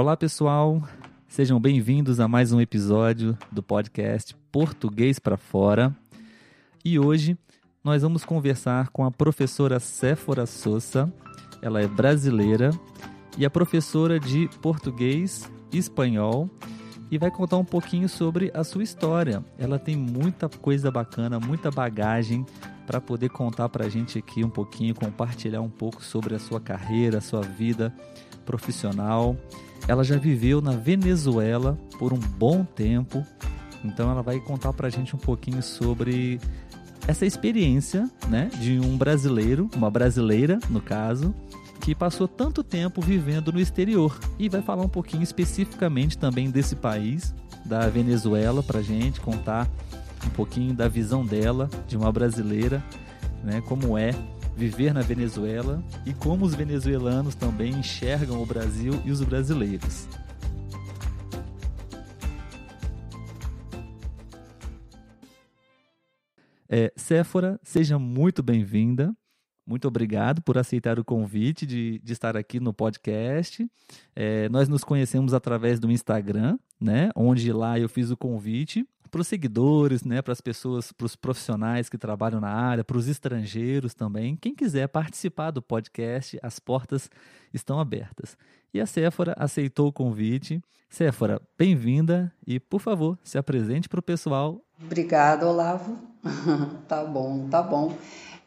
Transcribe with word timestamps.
Olá, 0.00 0.16
pessoal. 0.16 0.82
Sejam 1.28 1.60
bem-vindos 1.60 2.20
a 2.20 2.26
mais 2.26 2.52
um 2.52 2.60
episódio 2.62 3.36
do 3.52 3.62
podcast 3.62 4.34
Português 4.50 5.18
para 5.18 5.36
Fora. 5.36 5.94
E 6.82 6.98
hoje 6.98 7.36
nós 7.84 8.00
vamos 8.00 8.24
conversar 8.24 8.88
com 8.88 9.04
a 9.04 9.10
professora 9.10 9.78
Séfora 9.78 10.46
Souza. 10.46 11.12
Ela 11.60 11.82
é 11.82 11.86
brasileira 11.86 12.70
e 13.36 13.44
é 13.44 13.48
professora 13.50 14.18
de 14.18 14.48
português 14.62 15.52
e 15.70 15.76
espanhol 15.76 16.48
e 17.10 17.18
vai 17.18 17.30
contar 17.30 17.58
um 17.58 17.64
pouquinho 17.64 18.08
sobre 18.08 18.50
a 18.54 18.64
sua 18.64 18.82
história. 18.82 19.44
Ela 19.58 19.78
tem 19.78 19.96
muita 19.96 20.48
coisa 20.48 20.90
bacana, 20.90 21.38
muita 21.38 21.70
bagagem 21.70 22.46
para 22.86 23.02
poder 23.02 23.28
contar 23.28 23.68
para 23.68 23.84
a 23.84 23.88
gente 23.90 24.18
aqui 24.18 24.42
um 24.42 24.50
pouquinho, 24.50 24.94
compartilhar 24.94 25.60
um 25.60 25.68
pouco 25.68 26.02
sobre 26.02 26.34
a 26.34 26.38
sua 26.38 26.58
carreira, 26.58 27.18
a 27.18 27.20
sua 27.20 27.42
vida 27.42 27.94
profissional. 28.46 29.36
Ela 29.90 30.04
já 30.04 30.16
viveu 30.16 30.60
na 30.60 30.70
Venezuela 30.70 31.76
por 31.98 32.12
um 32.12 32.16
bom 32.16 32.64
tempo, 32.64 33.26
então 33.84 34.08
ela 34.08 34.22
vai 34.22 34.38
contar 34.38 34.72
para 34.72 34.86
a 34.86 34.90
gente 34.90 35.16
um 35.16 35.18
pouquinho 35.18 35.60
sobre 35.64 36.40
essa 37.08 37.26
experiência, 37.26 38.08
né, 38.28 38.48
de 38.60 38.78
um 38.78 38.96
brasileiro, 38.96 39.68
uma 39.74 39.90
brasileira, 39.90 40.60
no 40.70 40.80
caso, 40.80 41.34
que 41.80 41.92
passou 41.92 42.28
tanto 42.28 42.62
tempo 42.62 43.00
vivendo 43.00 43.50
no 43.50 43.58
exterior. 43.58 44.16
E 44.38 44.48
vai 44.48 44.62
falar 44.62 44.84
um 44.84 44.88
pouquinho 44.88 45.24
especificamente 45.24 46.16
também 46.16 46.52
desse 46.52 46.76
país, 46.76 47.34
da 47.64 47.88
Venezuela, 47.88 48.62
para 48.62 48.80
gente 48.82 49.20
contar 49.20 49.68
um 50.24 50.30
pouquinho 50.30 50.72
da 50.72 50.86
visão 50.86 51.26
dela 51.26 51.68
de 51.88 51.96
uma 51.96 52.12
brasileira, 52.12 52.80
né, 53.42 53.60
como 53.62 53.98
é 53.98 54.14
viver 54.56 54.92
na 54.92 55.00
Venezuela 55.00 55.82
e 56.04 56.12
como 56.12 56.44
os 56.44 56.54
venezuelanos 56.54 57.34
também 57.34 57.72
enxergam 57.72 58.42
o 58.42 58.46
Brasil 58.46 59.00
e 59.04 59.10
os 59.10 59.22
brasileiros. 59.22 60.06
É, 66.68 66.92
Séfora, 66.94 67.58
seja 67.64 67.98
muito 67.98 68.42
bem-vinda. 68.42 69.12
Muito 69.66 69.88
obrigado 69.88 70.40
por 70.42 70.56
aceitar 70.56 70.98
o 70.98 71.04
convite 71.04 71.66
de, 71.66 72.00
de 72.00 72.12
estar 72.12 72.36
aqui 72.36 72.60
no 72.60 72.72
podcast. 72.72 73.68
É, 74.14 74.48
nós 74.48 74.68
nos 74.68 74.84
conhecemos 74.84 75.34
através 75.34 75.80
do 75.80 75.90
Instagram, 75.90 76.58
né? 76.80 77.10
Onde 77.14 77.52
lá 77.52 77.78
eu 77.78 77.88
fiz 77.88 78.10
o 78.10 78.16
convite 78.16 78.86
para 79.10 79.20
os 79.20 79.26
seguidores, 79.26 80.04
né, 80.04 80.22
para 80.22 80.32
as 80.32 80.40
pessoas, 80.40 80.92
para 80.92 81.04
os 81.04 81.16
profissionais 81.16 81.88
que 81.88 81.98
trabalham 81.98 82.40
na 82.40 82.48
área, 82.48 82.84
para 82.84 82.96
os 82.96 83.08
estrangeiros 83.08 83.92
também. 83.92 84.36
Quem 84.36 84.54
quiser 84.54 84.88
participar 84.88 85.50
do 85.50 85.60
podcast, 85.60 86.38
as 86.42 86.58
portas 86.58 87.10
estão 87.52 87.80
abertas. 87.80 88.36
E 88.72 88.80
a 88.80 88.86
Séfora 88.86 89.34
aceitou 89.36 89.88
o 89.88 89.92
convite. 89.92 90.62
Séfora, 90.88 91.40
bem-vinda 91.58 92.32
e, 92.46 92.60
por 92.60 92.80
favor, 92.80 93.18
se 93.22 93.36
apresente 93.36 93.88
para 93.88 94.00
o 94.00 94.02
pessoal. 94.02 94.60
Obrigada, 94.82 95.46
Olavo. 95.46 95.98
tá 96.88 97.04
bom, 97.04 97.48
tá 97.48 97.62
bom. 97.62 97.96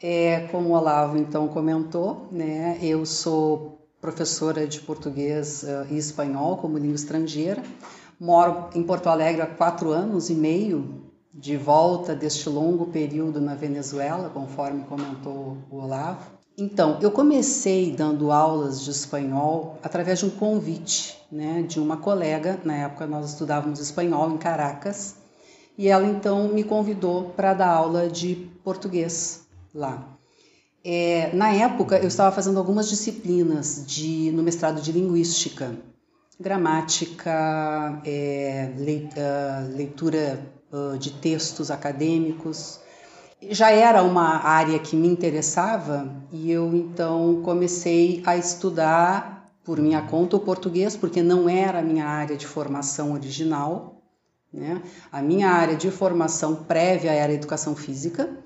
É, 0.01 0.47
como 0.47 0.69
o 0.69 0.71
Olavo 0.73 1.17
então 1.17 1.47
comentou, 1.47 2.27
né, 2.31 2.77
eu 2.81 3.05
sou 3.05 3.83
professora 4.01 4.67
de 4.67 4.81
português 4.81 5.63
uh, 5.63 5.87
e 5.89 5.97
espanhol 5.97 6.57
como 6.57 6.77
língua 6.77 6.95
estrangeira. 6.95 7.63
Moro 8.23 8.69
em 8.73 8.81
Porto 8.81 9.07
Alegre 9.07 9.41
há 9.41 9.45
quatro 9.45 9.91
anos 9.91 10.29
e 10.29 10.33
meio, 10.33 11.11
de 11.33 11.57
volta 11.57 12.15
deste 12.15 12.47
longo 12.47 12.85
período 12.85 13.41
na 13.41 13.53
Venezuela, 13.53 14.29
conforme 14.29 14.85
comentou 14.85 15.57
o 15.69 15.79
Olavo. 15.79 16.31
Então, 16.57 16.99
eu 17.01 17.11
comecei 17.11 17.91
dando 17.91 18.31
aulas 18.31 18.81
de 18.81 18.91
espanhol 18.91 19.77
através 19.83 20.19
de 20.19 20.25
um 20.27 20.29
convite 20.29 21.17
né, 21.29 21.63
de 21.63 21.81
uma 21.81 21.97
colega. 21.97 22.57
Na 22.63 22.73
época, 22.77 23.05
nós 23.05 23.31
estudávamos 23.31 23.81
espanhol 23.81 24.31
em 24.31 24.37
Caracas. 24.37 25.15
E 25.77 25.89
ela 25.89 26.07
então 26.07 26.47
me 26.47 26.63
convidou 26.63 27.33
para 27.35 27.53
dar 27.53 27.71
aula 27.71 28.07
de 28.07 28.35
português 28.63 29.41
lá. 29.75 30.01
É, 30.81 31.29
na 31.35 31.51
época, 31.51 31.97
eu 31.97 32.07
estava 32.07 32.33
fazendo 32.33 32.57
algumas 32.57 32.87
disciplinas 32.87 33.83
de, 33.85 34.31
no 34.31 34.41
mestrado 34.41 34.79
de 34.79 34.93
linguística 34.93 35.75
gramática, 36.39 38.01
é, 38.05 38.71
leitura 39.75 40.53
de 40.99 41.11
textos 41.11 41.69
acadêmicos. 41.69 42.79
Já 43.49 43.71
era 43.71 44.01
uma 44.01 44.43
área 44.43 44.79
que 44.79 44.95
me 44.95 45.07
interessava 45.07 46.09
e 46.31 46.51
eu 46.51 46.73
então 46.75 47.41
comecei 47.43 48.23
a 48.25 48.35
estudar 48.35 49.51
por 49.63 49.79
minha 49.79 50.01
conta 50.01 50.35
o 50.35 50.39
português, 50.39 50.95
porque 50.95 51.21
não 51.21 51.47
era 51.47 51.79
a 51.79 51.83
minha 51.83 52.05
área 52.05 52.35
de 52.35 52.47
formação 52.47 53.13
original. 53.13 54.01
Né? 54.51 54.81
A 55.11 55.21
minha 55.21 55.49
área 55.49 55.75
de 55.75 55.89
formação 55.91 56.63
prévia 56.63 57.11
era 57.11 57.33
educação 57.33 57.75
física 57.75 58.42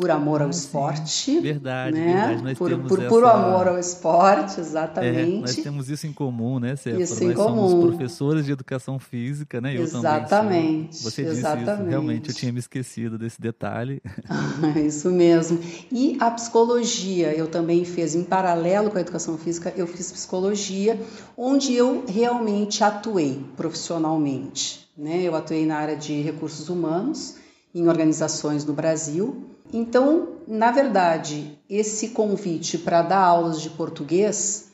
por 0.00 0.10
amor 0.10 0.40
ao 0.40 0.46
ah, 0.46 0.50
esporte. 0.50 1.38
Verdade, 1.40 1.92
né? 1.92 2.06
verdade. 2.06 2.42
Nós 2.42 2.58
por, 2.58 2.70
temos 2.70 2.88
por, 2.88 2.98
essa... 3.00 3.08
por 3.08 3.24
amor 3.24 3.68
ao 3.68 3.78
esporte, 3.78 4.58
exatamente. 4.58 5.36
É, 5.36 5.40
nós 5.40 5.56
temos 5.56 5.90
isso 5.90 6.06
em 6.06 6.12
comum, 6.12 6.58
né, 6.58 6.74
Céfalo? 6.74 7.02
Isso 7.02 7.22
nós 7.22 7.32
em 7.32 7.34
comum. 7.34 7.68
somos 7.68 7.84
professores 7.84 8.46
de 8.46 8.52
educação 8.52 8.98
física, 8.98 9.60
né? 9.60 9.76
Eu 9.76 9.82
exatamente. 9.82 10.30
Também 10.30 10.88
Você 10.90 11.22
exatamente. 11.22 11.66
disse 11.66 11.80
isso, 11.82 11.90
realmente 11.90 12.28
eu 12.30 12.34
tinha 12.34 12.50
me 12.50 12.58
esquecido 12.58 13.18
desse 13.18 13.38
detalhe. 13.38 14.00
isso 14.86 15.10
mesmo. 15.10 15.60
E 15.92 16.16
a 16.18 16.30
psicologia, 16.30 17.36
eu 17.36 17.46
também 17.46 17.84
fiz 17.84 18.14
em 18.14 18.24
paralelo 18.24 18.90
com 18.90 18.96
a 18.96 19.02
educação 19.02 19.36
física, 19.36 19.70
eu 19.76 19.86
fiz 19.86 20.10
psicologia, 20.10 20.98
onde 21.36 21.74
eu 21.74 22.06
realmente 22.08 22.82
atuei 22.82 23.44
profissionalmente. 23.54 24.88
Né? 24.96 25.20
Eu 25.22 25.36
atuei 25.36 25.66
na 25.66 25.76
área 25.76 25.96
de 25.96 26.22
recursos 26.22 26.70
humanos 26.70 27.38
em 27.74 27.88
organizações 27.88 28.64
no 28.64 28.72
Brasil 28.72 29.50
então, 29.72 30.28
na 30.46 30.70
verdade, 30.70 31.58
esse 31.68 32.08
convite 32.08 32.76
para 32.78 33.02
dar 33.02 33.20
aulas 33.20 33.60
de 33.60 33.70
português 33.70 34.72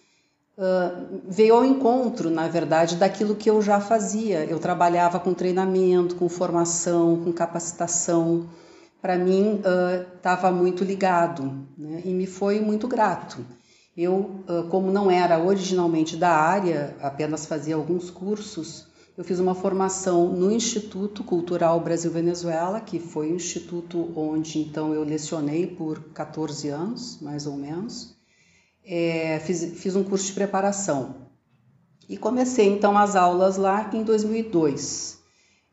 uh, 0.56 1.20
veio 1.28 1.54
ao 1.54 1.64
encontro, 1.64 2.30
na 2.30 2.48
verdade, 2.48 2.96
daquilo 2.96 3.34
que 3.34 3.50
eu 3.50 3.60
já 3.60 3.78
fazia. 3.78 4.44
Eu 4.44 4.58
trabalhava 4.58 5.20
com 5.20 5.34
treinamento, 5.34 6.16
com 6.16 6.28
formação, 6.28 7.22
com 7.22 7.32
capacitação. 7.32 8.48
Para 9.02 9.18
mim, 9.18 9.60
estava 10.16 10.50
uh, 10.50 10.54
muito 10.54 10.82
ligado 10.82 11.66
né? 11.76 12.00
e 12.04 12.14
me 12.14 12.26
foi 12.26 12.60
muito 12.60 12.88
grato. 12.88 13.44
Eu, 13.94 14.42
uh, 14.48 14.68
como 14.70 14.90
não 14.90 15.10
era 15.10 15.38
originalmente 15.38 16.16
da 16.16 16.30
área, 16.30 16.96
apenas 17.00 17.46
fazia 17.46 17.76
alguns 17.76 18.10
cursos, 18.10 18.85
eu 19.16 19.24
fiz 19.24 19.38
uma 19.40 19.54
formação 19.54 20.28
no 20.28 20.52
Instituto 20.52 21.24
Cultural 21.24 21.80
Brasil-Venezuela, 21.80 22.80
que 22.80 23.00
foi 23.00 23.32
o 23.32 23.36
instituto 23.36 24.12
onde 24.14 24.58
então 24.58 24.92
eu 24.92 25.02
lecionei 25.02 25.66
por 25.66 26.00
14 26.12 26.68
anos, 26.68 27.18
mais 27.22 27.46
ou 27.46 27.56
menos. 27.56 28.14
É, 28.84 29.40
fiz, 29.40 29.80
fiz 29.80 29.96
um 29.96 30.04
curso 30.04 30.26
de 30.26 30.32
preparação 30.34 31.26
e 32.08 32.16
comecei 32.16 32.68
então 32.68 32.96
as 32.96 33.16
aulas 33.16 33.56
lá 33.56 33.90
em 33.92 34.02
2002. 34.02 35.16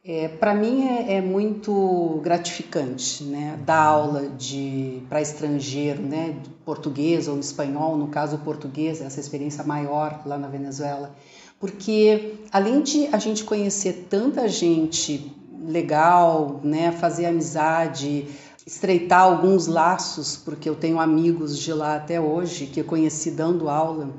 É, 0.05 0.27
para 0.27 0.53
mim 0.53 0.87
é, 0.87 1.15
é, 1.15 1.21
muito 1.21 2.19
gratificante, 2.23 3.23
né, 3.23 3.57
dar 3.65 3.83
aula 3.83 4.27
de 4.29 5.01
para 5.07 5.21
estrangeiro, 5.21 6.01
né, 6.01 6.41
português 6.65 7.27
ou 7.27 7.39
espanhol, 7.39 7.97
no 7.97 8.07
caso 8.07 8.37
português, 8.39 9.01
essa 9.01 9.19
experiência 9.19 9.63
maior 9.63 10.21
lá 10.25 10.37
na 10.37 10.47
Venezuela 10.47 11.15
porque 11.63 12.39
além 12.51 12.81
de 12.81 13.07
a 13.13 13.17
gente 13.17 13.45
conhecer 13.45 14.07
tanta 14.09 14.49
gente 14.49 15.33
legal, 15.65 16.59
né, 16.61 16.91
fazer 16.91 17.25
amizade, 17.25 18.27
estreitar 18.67 19.21
alguns 19.21 19.65
laços, 19.65 20.35
porque 20.35 20.67
eu 20.67 20.75
tenho 20.75 20.99
amigos 20.99 21.57
de 21.57 21.71
lá 21.71 21.95
até 21.95 22.19
hoje 22.19 22.65
que 22.65 22.81
eu 22.81 22.83
conheci 22.83 23.31
dando 23.31 23.69
aula, 23.69 24.09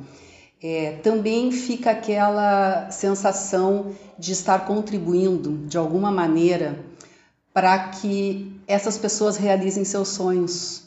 é, 0.63 0.93
também 1.03 1.53
fica 1.53 1.91
aquela 1.91 2.91
sensação 2.91 3.93
de 4.19 4.33
estar 4.33 4.61
contribuindo 4.65 5.67
de 5.67 5.77
alguma 5.77 6.11
maneira 6.11 6.79
para 7.53 7.91
que 7.91 8.59
essas 8.67 8.97
pessoas 8.97 9.37
realizem 9.37 9.85
seus 9.85 10.09
sonhos. 10.09 10.85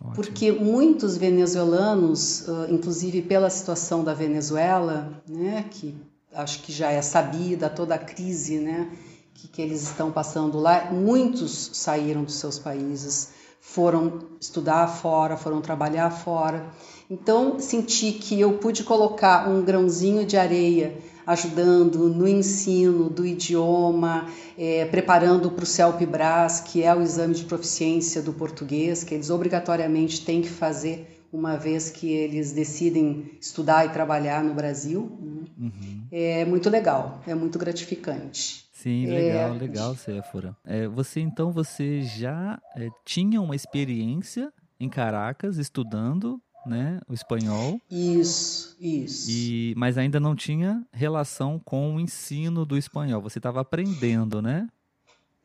Ótimo. 0.00 0.14
Porque 0.14 0.50
muitos 0.50 1.16
venezuelanos, 1.16 2.46
inclusive 2.70 3.20
pela 3.22 3.50
situação 3.50 4.02
da 4.02 4.14
Venezuela, 4.14 5.22
né, 5.28 5.66
que 5.70 5.94
acho 6.34 6.62
que 6.62 6.72
já 6.72 6.90
é 6.90 7.02
sabida 7.02 7.68
toda 7.68 7.94
a 7.96 7.98
crise 7.98 8.58
né, 8.58 8.90
que, 9.34 9.48
que 9.48 9.60
eles 9.60 9.82
estão 9.82 10.10
passando 10.10 10.58
lá, 10.58 10.90
muitos 10.90 11.70
saíram 11.74 12.24
dos 12.24 12.34
seus 12.36 12.58
países, 12.58 13.30
foram 13.60 14.20
estudar 14.40 14.86
fora, 14.88 15.36
foram 15.36 15.60
trabalhar 15.60 16.10
fora. 16.10 16.64
Então, 17.10 17.58
senti 17.58 18.12
que 18.12 18.40
eu 18.40 18.54
pude 18.58 18.84
colocar 18.84 19.48
um 19.48 19.62
grãozinho 19.62 20.24
de 20.24 20.36
areia 20.36 20.96
ajudando 21.26 22.08
no 22.08 22.26
ensino 22.26 23.08
do 23.08 23.24
idioma, 23.26 24.26
é, 24.58 24.84
preparando 24.86 25.50
para 25.50 25.64
o 25.64 25.66
CELP-BRAS, 25.66 26.60
que 26.60 26.82
é 26.82 26.94
o 26.94 27.02
exame 27.02 27.34
de 27.34 27.44
proficiência 27.44 28.22
do 28.22 28.32
português, 28.32 29.04
que 29.04 29.14
eles 29.14 29.30
obrigatoriamente 29.30 30.24
têm 30.24 30.42
que 30.42 30.48
fazer 30.48 31.18
uma 31.32 31.56
vez 31.56 31.90
que 31.90 32.10
eles 32.10 32.52
decidem 32.52 33.30
estudar 33.40 33.86
e 33.86 33.90
trabalhar 33.90 34.42
no 34.42 34.52
Brasil. 34.52 35.16
Né? 35.20 35.42
Uhum. 35.58 36.02
É 36.10 36.44
muito 36.44 36.68
legal, 36.68 37.20
é 37.26 37.34
muito 37.34 37.58
gratificante. 37.58 38.68
Sim, 38.72 39.06
legal, 39.06 39.54
é... 39.54 39.58
legal, 39.58 39.94
Séfora. 39.94 40.56
É, 40.64 40.88
você 40.88 41.20
então 41.20 41.52
você 41.52 42.02
já 42.02 42.60
é, 42.76 42.88
tinha 43.04 43.40
uma 43.40 43.54
experiência 43.54 44.52
em 44.78 44.88
Caracas 44.88 45.58
estudando 45.58 46.40
né, 46.66 47.00
o 47.08 47.14
espanhol. 47.14 47.80
Isso, 47.90 48.76
isso. 48.80 49.30
E, 49.30 49.74
mas 49.76 49.96
ainda 49.98 50.20
não 50.20 50.34
tinha 50.34 50.84
relação 50.92 51.60
com 51.64 51.94
o 51.94 52.00
ensino 52.00 52.64
do 52.64 52.76
espanhol. 52.76 53.22
Você 53.22 53.38
estava 53.38 53.60
aprendendo, 53.60 54.40
né? 54.42 54.68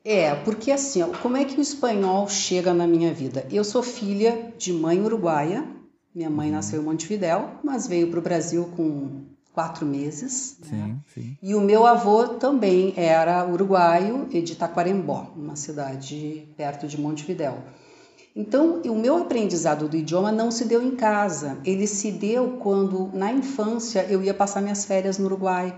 É, 0.04 0.36
porque 0.36 0.72
assim, 0.72 1.02
ó, 1.02 1.08
como 1.08 1.36
é 1.36 1.46
que 1.46 1.58
o 1.58 1.62
espanhol 1.62 2.30
chega 2.30 2.74
na 2.74 2.86
minha 2.86 3.12
vida? 3.12 3.48
Eu 3.50 3.64
sou 3.64 3.82
filha 3.82 4.54
de 4.58 4.72
mãe 4.72 5.02
uruguaia. 5.02 5.68
Minha 6.14 6.30
mãe 6.30 6.48
uhum. 6.48 6.54
nasceu 6.56 6.82
em 6.82 6.86
Montevidéu, 6.86 7.60
mas 7.64 7.88
veio 7.88 8.10
para 8.10 8.20
o 8.20 8.22
Brasil 8.22 8.72
com 8.76 9.24
quatro 9.52 9.86
meses. 9.86 10.60
Sim, 10.62 10.76
né? 10.76 10.98
sim. 11.14 11.38
E 11.42 11.56
o 11.56 11.62
meu 11.62 11.86
avô 11.86 12.28
também 12.28 12.94
era 12.96 13.46
uruguaio 13.50 14.28
e 14.30 14.42
de 14.42 14.56
Taquarembó, 14.56 15.32
uma 15.36 15.56
cidade 15.56 16.48
perto 16.56 16.88
de 16.88 17.00
Montevidéu. 17.00 17.64
Então, 18.36 18.82
o 18.82 18.96
meu 18.96 19.18
aprendizado 19.18 19.88
do 19.88 19.96
idioma 19.96 20.30
não 20.30 20.52
se 20.52 20.66
deu 20.66 20.82
em 20.82 20.96
casa. 20.96 21.58
Ele 21.64 21.88
se 21.88 22.12
deu 22.12 22.58
quando, 22.60 23.10
na 23.14 23.32
infância, 23.32 24.06
eu 24.10 24.22
ia 24.22 24.34
passar 24.34 24.62
minhas 24.62 24.84
férias 24.84 25.18
no 25.18 25.26
Uruguai. 25.26 25.74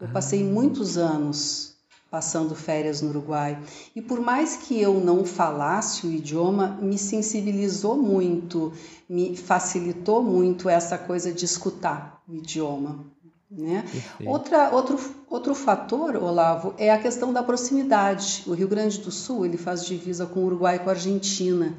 Eu 0.00 0.08
ah. 0.08 0.10
passei 0.12 0.42
muitos 0.42 0.98
anos 0.98 1.70
passando 2.10 2.56
férias 2.56 3.00
no 3.00 3.10
Uruguai. 3.10 3.56
E 3.94 4.02
por 4.02 4.18
mais 4.18 4.56
que 4.56 4.80
eu 4.80 4.94
não 4.94 5.24
falasse 5.24 6.04
o 6.06 6.10
idioma, 6.10 6.76
me 6.82 6.98
sensibilizou 6.98 7.96
muito, 7.96 8.72
me 9.08 9.36
facilitou 9.36 10.20
muito 10.20 10.68
essa 10.68 10.98
coisa 10.98 11.32
de 11.32 11.44
escutar 11.44 12.20
o 12.28 12.34
idioma. 12.34 13.06
Né? 13.48 13.84
Outra, 14.26 14.70
outro, 14.70 14.98
outro 15.28 15.54
fator, 15.54 16.16
Olavo, 16.16 16.74
é 16.76 16.90
a 16.90 16.98
questão 16.98 17.32
da 17.32 17.42
proximidade. 17.42 18.42
O 18.46 18.52
Rio 18.52 18.68
Grande 18.68 18.98
do 18.98 19.10
Sul 19.12 19.44
ele 19.44 19.56
faz 19.56 19.84
divisa 19.84 20.26
com 20.26 20.40
o 20.40 20.46
Uruguai 20.46 20.76
e 20.76 20.78
com 20.80 20.88
a 20.88 20.92
Argentina. 20.92 21.76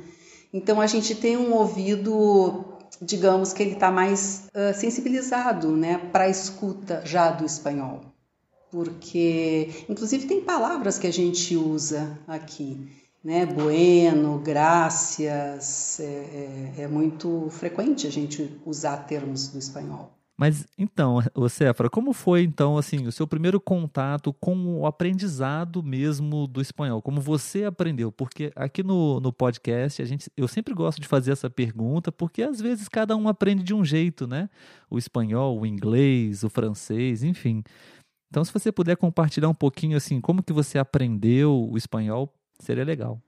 Então 0.54 0.82
a 0.82 0.88
gente 0.88 1.16
tem 1.16 1.38
um 1.38 1.54
ouvido, 1.54 2.66
digamos 3.02 3.54
que 3.54 3.64
ele 3.64 3.74
está 3.74 3.90
mais 3.92 4.50
uh, 4.50 4.78
sensibilizado 4.78 5.76
né, 5.76 5.98
para 6.12 6.26
a 6.26 6.30
escuta 6.30 7.02
já 7.06 7.32
do 7.32 7.46
espanhol. 7.46 8.02
Porque, 8.70 9.70
inclusive, 9.90 10.28
tem 10.28 10.42
palavras 10.42 10.98
que 10.98 11.06
a 11.06 11.12
gente 11.12 11.58
usa 11.58 12.18
aqui, 12.26 12.90
né? 13.22 13.46
Bueno, 13.46 14.40
graças, 14.40 16.00
é, 16.00 16.74
é, 16.78 16.84
é 16.84 16.88
muito 16.88 17.50
frequente 17.50 18.08
a 18.08 18.10
gente 18.10 18.58
usar 18.66 18.96
termos 19.06 19.50
do 19.50 19.60
espanhol. 19.60 20.10
Mas 20.42 20.66
então, 20.76 21.20
Cefra, 21.48 21.88
como 21.88 22.14
foi 22.14 22.42
então 22.42 22.76
assim 22.76 23.06
o 23.06 23.12
seu 23.12 23.28
primeiro 23.28 23.62
contato 23.62 24.34
com 24.34 24.80
o 24.80 24.88
aprendizado 24.88 25.84
mesmo 25.84 26.48
do 26.48 26.60
espanhol? 26.60 27.00
Como 27.00 27.22
você 27.22 27.64
aprendeu? 27.64 28.12
Porque 28.12 28.52
aqui 28.56 28.82
no, 28.82 29.20
no 29.20 29.32
podcast 29.32 30.02
a 30.02 30.06
gente, 30.06 30.32
eu 30.36 30.48
sempre 30.48 30.74
gosto 30.74 31.00
de 31.00 31.08
fazer 31.08 31.32
essa 31.32 31.48
pergunta 31.48 32.12
porque 32.12 32.42
às 32.42 32.60
vezes 32.60 32.90
cada 32.90 33.16
um 33.16 33.28
aprende 33.28 33.62
de 33.62 33.72
um 33.72 33.86
jeito, 33.86 34.26
né? 34.26 34.50
O 34.90 34.98
espanhol, 34.98 35.60
o 35.60 35.64
inglês, 35.64 36.44
o 36.44 36.50
francês, 36.50 37.22
enfim. 37.22 37.64
Então, 38.32 38.44
se 38.44 38.52
você 38.52 38.72
puder 38.72 38.98
compartilhar 38.98 39.48
um 39.48 39.54
pouquinho 39.54 39.96
assim, 39.96 40.20
como 40.20 40.42
que 40.42 40.52
você 40.52 40.80
aprendeu 40.80 41.70
o 41.70 41.78
espanhol, 41.78 42.34
seria 42.58 42.84
legal. 42.84 43.22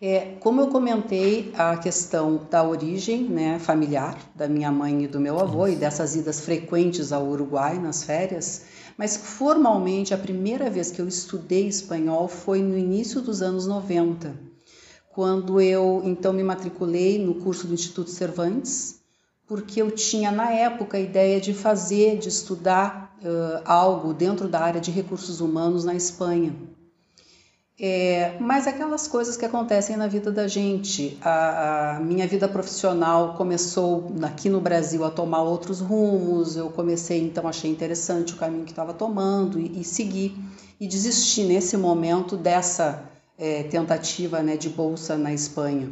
É, 0.00 0.36
como 0.40 0.60
eu 0.60 0.66
comentei, 0.66 1.52
a 1.56 1.76
questão 1.76 2.46
da 2.50 2.62
origem 2.62 3.22
né, 3.22 3.58
familiar 3.58 4.18
da 4.34 4.46
minha 4.46 4.70
mãe 4.70 5.04
e 5.04 5.08
do 5.08 5.18
meu 5.18 5.38
avô 5.40 5.66
e 5.66 5.76
dessas 5.76 6.14
idas 6.14 6.40
frequentes 6.40 7.12
ao 7.12 7.26
Uruguai 7.26 7.78
nas 7.78 8.04
férias, 8.04 8.64
mas 8.98 9.16
formalmente 9.16 10.12
a 10.12 10.18
primeira 10.18 10.68
vez 10.68 10.90
que 10.90 11.00
eu 11.00 11.08
estudei 11.08 11.66
espanhol 11.66 12.28
foi 12.28 12.60
no 12.60 12.76
início 12.76 13.20
dos 13.20 13.40
anos 13.40 13.66
90, 13.66 14.34
quando 15.10 15.60
eu 15.60 16.02
então 16.04 16.32
me 16.32 16.42
matriculei 16.42 17.24
no 17.24 17.36
curso 17.36 17.66
do 17.66 17.74
Instituto 17.74 18.10
Cervantes, 18.10 19.00
porque 19.46 19.80
eu 19.80 19.90
tinha 19.90 20.30
na 20.30 20.50
época 20.50 20.96
a 20.96 21.00
ideia 21.00 21.40
de 21.40 21.54
fazer, 21.54 22.18
de 22.18 22.28
estudar 22.28 23.16
uh, 23.22 23.62
algo 23.64 24.12
dentro 24.12 24.48
da 24.48 24.60
área 24.60 24.80
de 24.80 24.90
recursos 24.90 25.40
humanos 25.40 25.84
na 25.84 25.94
Espanha. 25.94 26.54
É, 27.78 28.36
mas 28.38 28.68
aquelas 28.68 29.08
coisas 29.08 29.36
que 29.36 29.44
acontecem 29.44 29.96
na 29.96 30.06
vida 30.06 30.30
da 30.30 30.46
gente. 30.46 31.18
A, 31.20 31.96
a, 31.96 32.00
minha 32.00 32.26
vida 32.26 32.48
profissional 32.48 33.34
começou 33.34 34.12
aqui 34.22 34.48
no 34.48 34.60
Brasil 34.60 35.04
a 35.04 35.10
tomar 35.10 35.42
outros 35.42 35.80
rumos. 35.80 36.56
Eu 36.56 36.70
comecei, 36.70 37.20
então, 37.20 37.48
achei 37.48 37.70
interessante 37.70 38.32
o 38.32 38.36
caminho 38.36 38.64
que 38.64 38.70
estava 38.70 38.92
tomando 38.92 39.58
e, 39.58 39.80
e 39.80 39.84
segui. 39.84 40.36
E 40.80 40.86
desisti 40.86 41.42
nesse 41.42 41.76
momento 41.76 42.36
dessa 42.36 43.10
é, 43.36 43.64
tentativa 43.64 44.40
né, 44.40 44.56
de 44.56 44.68
bolsa 44.68 45.16
na 45.16 45.32
Espanha. 45.32 45.90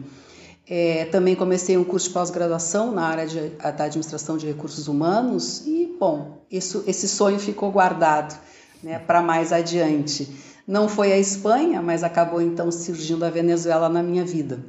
É, 0.69 1.07
também 1.07 1.35
comecei 1.35 1.77
um 1.77 1.83
curso 1.83 2.07
de 2.09 2.15
pós-graduação 2.15 2.93
na 2.93 3.05
área 3.05 3.27
de, 3.27 3.49
da 3.49 3.85
administração 3.85 4.37
de 4.37 4.47
recursos 4.47 4.87
humanos 4.87 5.67
e, 5.67 5.97
bom, 5.99 6.45
isso, 6.49 6.85
esse 6.87 7.09
sonho 7.09 7.41
ficou 7.41 7.73
guardado 7.73 8.39
né, 8.81 9.01
para 9.01 9.21
mais 9.21 9.53
adiante. 9.53 10.52
Não 10.67 10.89
foi 10.89 11.13
a 11.13 11.19
Espanha, 11.19 11.83
mas 11.83 12.05
acabou 12.05 12.41
então 12.41 12.71
surgindo 12.71 13.25
a 13.25 13.31
Venezuela 13.31 13.89
na 13.89 14.03
minha 14.03 14.25
vida. 14.25 14.61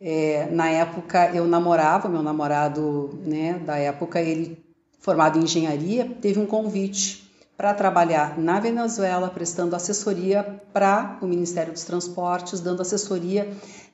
É, 0.00 0.48
na 0.50 0.68
época 0.68 1.30
eu 1.34 1.46
namorava, 1.46 2.08
meu 2.08 2.22
namorado 2.22 3.18
né, 3.24 3.60
da 3.64 3.76
época, 3.76 4.20
ele 4.20 4.62
formado 5.00 5.38
em 5.38 5.42
engenharia, 5.42 6.10
teve 6.20 6.40
um 6.40 6.46
convite 6.46 7.30
para 7.56 7.72
trabalhar 7.72 8.38
na 8.38 8.58
Venezuela, 8.58 9.28
prestando 9.28 9.76
assessoria 9.76 10.60
para 10.72 11.18
o 11.20 11.26
Ministério 11.26 11.72
dos 11.72 11.84
Transportes, 11.84 12.60
dando 12.60 12.82
assessoria 12.82 13.48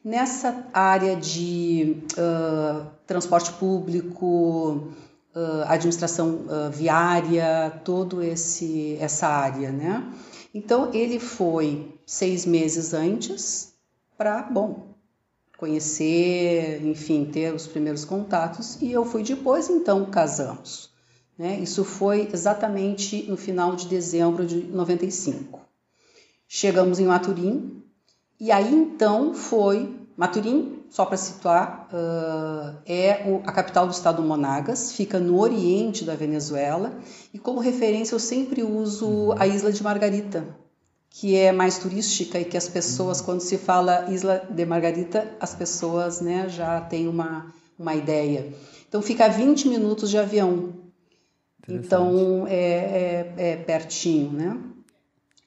nessa 0.05 0.67
área 0.73 1.15
de 1.15 1.97
uh, 2.13 2.87
transporte 3.07 3.53
público, 3.53 4.89
uh, 5.35 5.65
administração 5.67 6.47
uh, 6.47 6.71
viária, 6.71 7.81
todo 7.85 8.23
esse 8.23 8.97
essa 8.99 9.27
área, 9.27 9.71
né? 9.71 10.03
Então 10.53 10.93
ele 10.93 11.21
foi 11.21 11.95
seis 12.05 12.45
meses 12.45 12.93
antes 12.93 13.73
para, 14.19 14.43
bom, 14.43 14.95
conhecer, 15.57 16.85
enfim, 16.85 17.25
ter 17.25 17.55
os 17.55 17.67
primeiros 17.67 18.05
contatos 18.05 18.81
e 18.81 18.91
eu 18.91 19.05
fui 19.05 19.23
depois, 19.23 19.69
então 19.69 20.05
casamos. 20.11 20.91
Né? 21.39 21.61
Isso 21.61 21.85
foi 21.85 22.29
exatamente 22.33 23.23
no 23.29 23.37
final 23.37 23.77
de 23.77 23.87
dezembro 23.87 24.45
de 24.45 24.63
95. 24.63 25.61
Chegamos 26.49 26.99
em 26.99 27.07
Maturim 27.07 27.83
e 28.39 28.51
aí 28.51 28.75
então 28.75 29.35
foi 29.35 29.95
Maturim, 30.17 30.80
só 30.91 31.07
para 31.07 31.17
situar, 31.17 31.89
uh, 31.93 32.77
é 32.85 33.23
o, 33.25 33.41
a 33.47 33.53
capital 33.53 33.87
do 33.87 33.93
estado 33.93 34.21
Monagas, 34.23 34.93
fica 34.93 35.21
no 35.21 35.39
oriente 35.39 36.05
da 36.05 36.17
Venezuela 36.17 36.93
e 37.33 37.39
como 37.39 37.61
referência 37.61 38.13
eu 38.13 38.19
sempre 38.19 38.65
uso 38.65 39.33
a 39.39 39.47
Isla 39.47 39.73
de 39.73 39.85
Margarita, 39.85 40.45
que 41.09 41.37
é 41.37 41.53
mais 41.53 41.79
turística 41.79 42.41
e 42.41 42.45
que 42.45 42.57
as 42.57 42.69
pessoas, 42.69 43.21
quando 43.21 43.41
se 43.41 43.57
fala 43.57 44.11
Isla 44.11 44.45
de 44.51 44.67
Margarita, 44.67 45.33
as 45.39 45.55
pessoas 45.55 46.21
né, 46.21 46.49
já 46.49 46.81
têm 46.81 47.07
uma, 47.07 47.55
uma 47.79 47.95
ideia. 47.95 48.53
Então 48.89 49.01
fica 49.01 49.27
a 49.27 49.29
20 49.29 49.69
minutos 49.69 50.11
de 50.11 50.19
avião. 50.19 50.71
Então 51.69 52.47
é, 52.49 52.55
é, 52.57 53.35
é 53.37 53.57
pertinho, 53.57 54.33
né? 54.33 54.59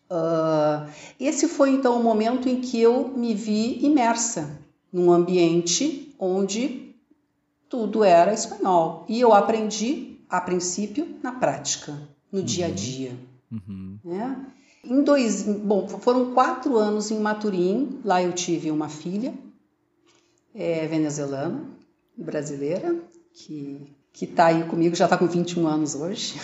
Uh, 0.10 0.88
esse 1.20 1.48
foi 1.48 1.72
então 1.72 2.00
o 2.00 2.04
momento 2.04 2.48
em 2.48 2.62
que 2.62 2.80
eu 2.80 3.10
me 3.10 3.34
vi 3.34 3.84
imersa 3.84 4.63
num 4.94 5.12
ambiente 5.12 6.16
onde 6.20 6.96
tudo 7.68 8.04
era 8.04 8.32
espanhol. 8.32 9.04
E 9.10 9.20
eu 9.20 9.34
aprendi, 9.34 10.20
a 10.30 10.40
princípio, 10.40 11.18
na 11.24 11.32
prática, 11.32 12.00
no 12.32 12.40
uhum. 12.40 12.46
dia 12.46 12.68
a 12.68 12.70
dia. 12.70 13.18
Uhum. 13.52 13.98
Né? 14.06 14.46
Em 14.86 15.02
dois, 15.02 15.42
bom, 15.44 15.88
foram 15.88 16.34
quatro 16.34 16.78
anos 16.78 17.10
em 17.10 17.20
Maturim. 17.20 18.00
Lá 18.06 18.22
eu 18.22 18.32
tive 18.32 18.70
uma 18.70 18.88
filha 18.88 19.34
é, 20.54 20.86
venezuelana, 20.88 21.66
brasileira, 22.16 22.96
que 23.34 23.90
que 24.14 24.26
está 24.26 24.46
aí 24.46 24.64
comigo, 24.66 24.96
já 24.96 25.06
está 25.06 25.18
com 25.18 25.26
21 25.26 25.68
anos 25.68 25.96
hoje. 25.96 26.36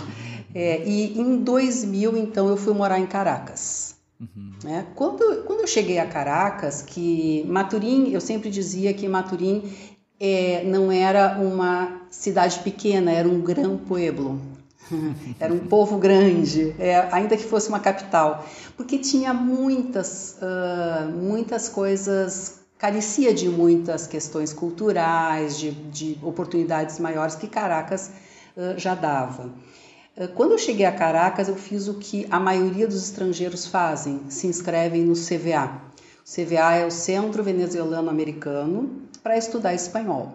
é, 0.54 0.82
e 0.88 1.20
em 1.20 1.36
2000, 1.36 2.16
então, 2.16 2.48
eu 2.48 2.56
fui 2.56 2.72
morar 2.72 2.98
em 2.98 3.06
Caracas. 3.06 3.94
Uhum. 4.20 4.52
É, 4.66 4.84
quando, 4.94 5.44
quando 5.44 5.60
eu 5.60 5.66
cheguei 5.66 5.98
a 5.98 6.06
Caracas, 6.06 6.82
que 6.82 7.44
Maturim, 7.48 8.10
eu 8.10 8.20
sempre 8.20 8.50
dizia 8.50 8.92
que 8.92 9.08
Maturim 9.08 9.72
é, 10.18 10.62
não 10.64 10.92
era 10.92 11.38
uma 11.38 12.02
cidade 12.10 12.58
pequena, 12.58 13.10
era 13.10 13.26
um 13.26 13.40
gran 13.40 13.78
pueblo. 13.78 14.38
era 15.40 15.52
um 15.52 15.60
povo 15.60 15.98
grande, 15.98 16.74
é, 16.78 17.08
ainda 17.12 17.36
que 17.36 17.44
fosse 17.44 17.68
uma 17.68 17.80
capital, 17.80 18.44
porque 18.76 18.98
tinha 18.98 19.32
muitas, 19.32 20.36
uh, 20.42 21.08
muitas 21.08 21.68
coisas 21.68 22.60
carecia 22.76 23.32
de 23.34 23.48
muitas 23.48 24.06
questões 24.06 24.52
culturais, 24.52 25.58
de, 25.58 25.70
de 25.70 26.18
oportunidades 26.22 26.98
maiores 26.98 27.34
que 27.36 27.46
Caracas 27.46 28.10
uh, 28.56 28.78
já 28.78 28.94
dava. 28.94 29.52
Uh, 30.16 30.28
quando 30.34 30.52
eu 30.52 30.58
cheguei 30.58 30.86
a 30.86 30.92
Caracas, 30.92 31.48
eu 31.48 31.56
fiz 31.56 31.88
o 31.88 31.94
que 31.94 32.26
a 32.30 32.38
maioria 32.38 32.86
dos 32.86 33.02
estrangeiros 33.02 33.66
fazem: 33.66 34.20
se 34.28 34.46
inscrevem 34.46 35.04
no 35.04 35.14
CVA. 35.14 35.80
O 36.26 36.30
CVA 36.30 36.74
é 36.74 36.86
o 36.86 36.90
Centro 36.90 37.42
Venezuelano 37.42 38.10
Americano 38.10 39.02
para 39.22 39.36
estudar 39.36 39.74
espanhol. 39.74 40.34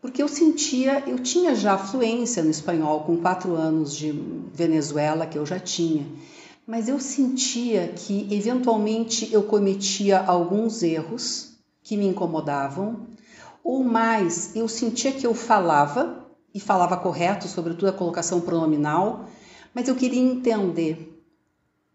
Porque 0.00 0.22
eu 0.22 0.28
sentia, 0.28 1.04
eu 1.06 1.18
tinha 1.18 1.54
já 1.54 1.76
fluência 1.76 2.42
no 2.42 2.50
espanhol 2.50 3.00
com 3.00 3.18
quatro 3.18 3.54
anos 3.54 3.94
de 3.94 4.12
Venezuela 4.54 5.26
que 5.26 5.36
eu 5.36 5.44
já 5.44 5.60
tinha 5.60 6.06
mas 6.70 6.88
eu 6.88 7.00
sentia 7.00 7.88
que 7.88 8.28
eventualmente 8.30 9.28
eu 9.34 9.42
cometia 9.42 10.20
alguns 10.20 10.84
erros 10.84 11.56
que 11.82 11.96
me 11.96 12.06
incomodavam, 12.06 13.08
ou 13.64 13.82
mais, 13.82 14.54
eu 14.54 14.68
sentia 14.68 15.10
que 15.10 15.26
eu 15.26 15.34
falava, 15.34 16.19
e 16.54 16.60
falava 16.60 16.96
correto, 16.96 17.48
sobretudo 17.48 17.88
a 17.88 17.92
colocação 17.92 18.40
pronominal, 18.40 19.26
mas 19.74 19.88
eu 19.88 19.94
queria 19.94 20.20
entender 20.20 21.16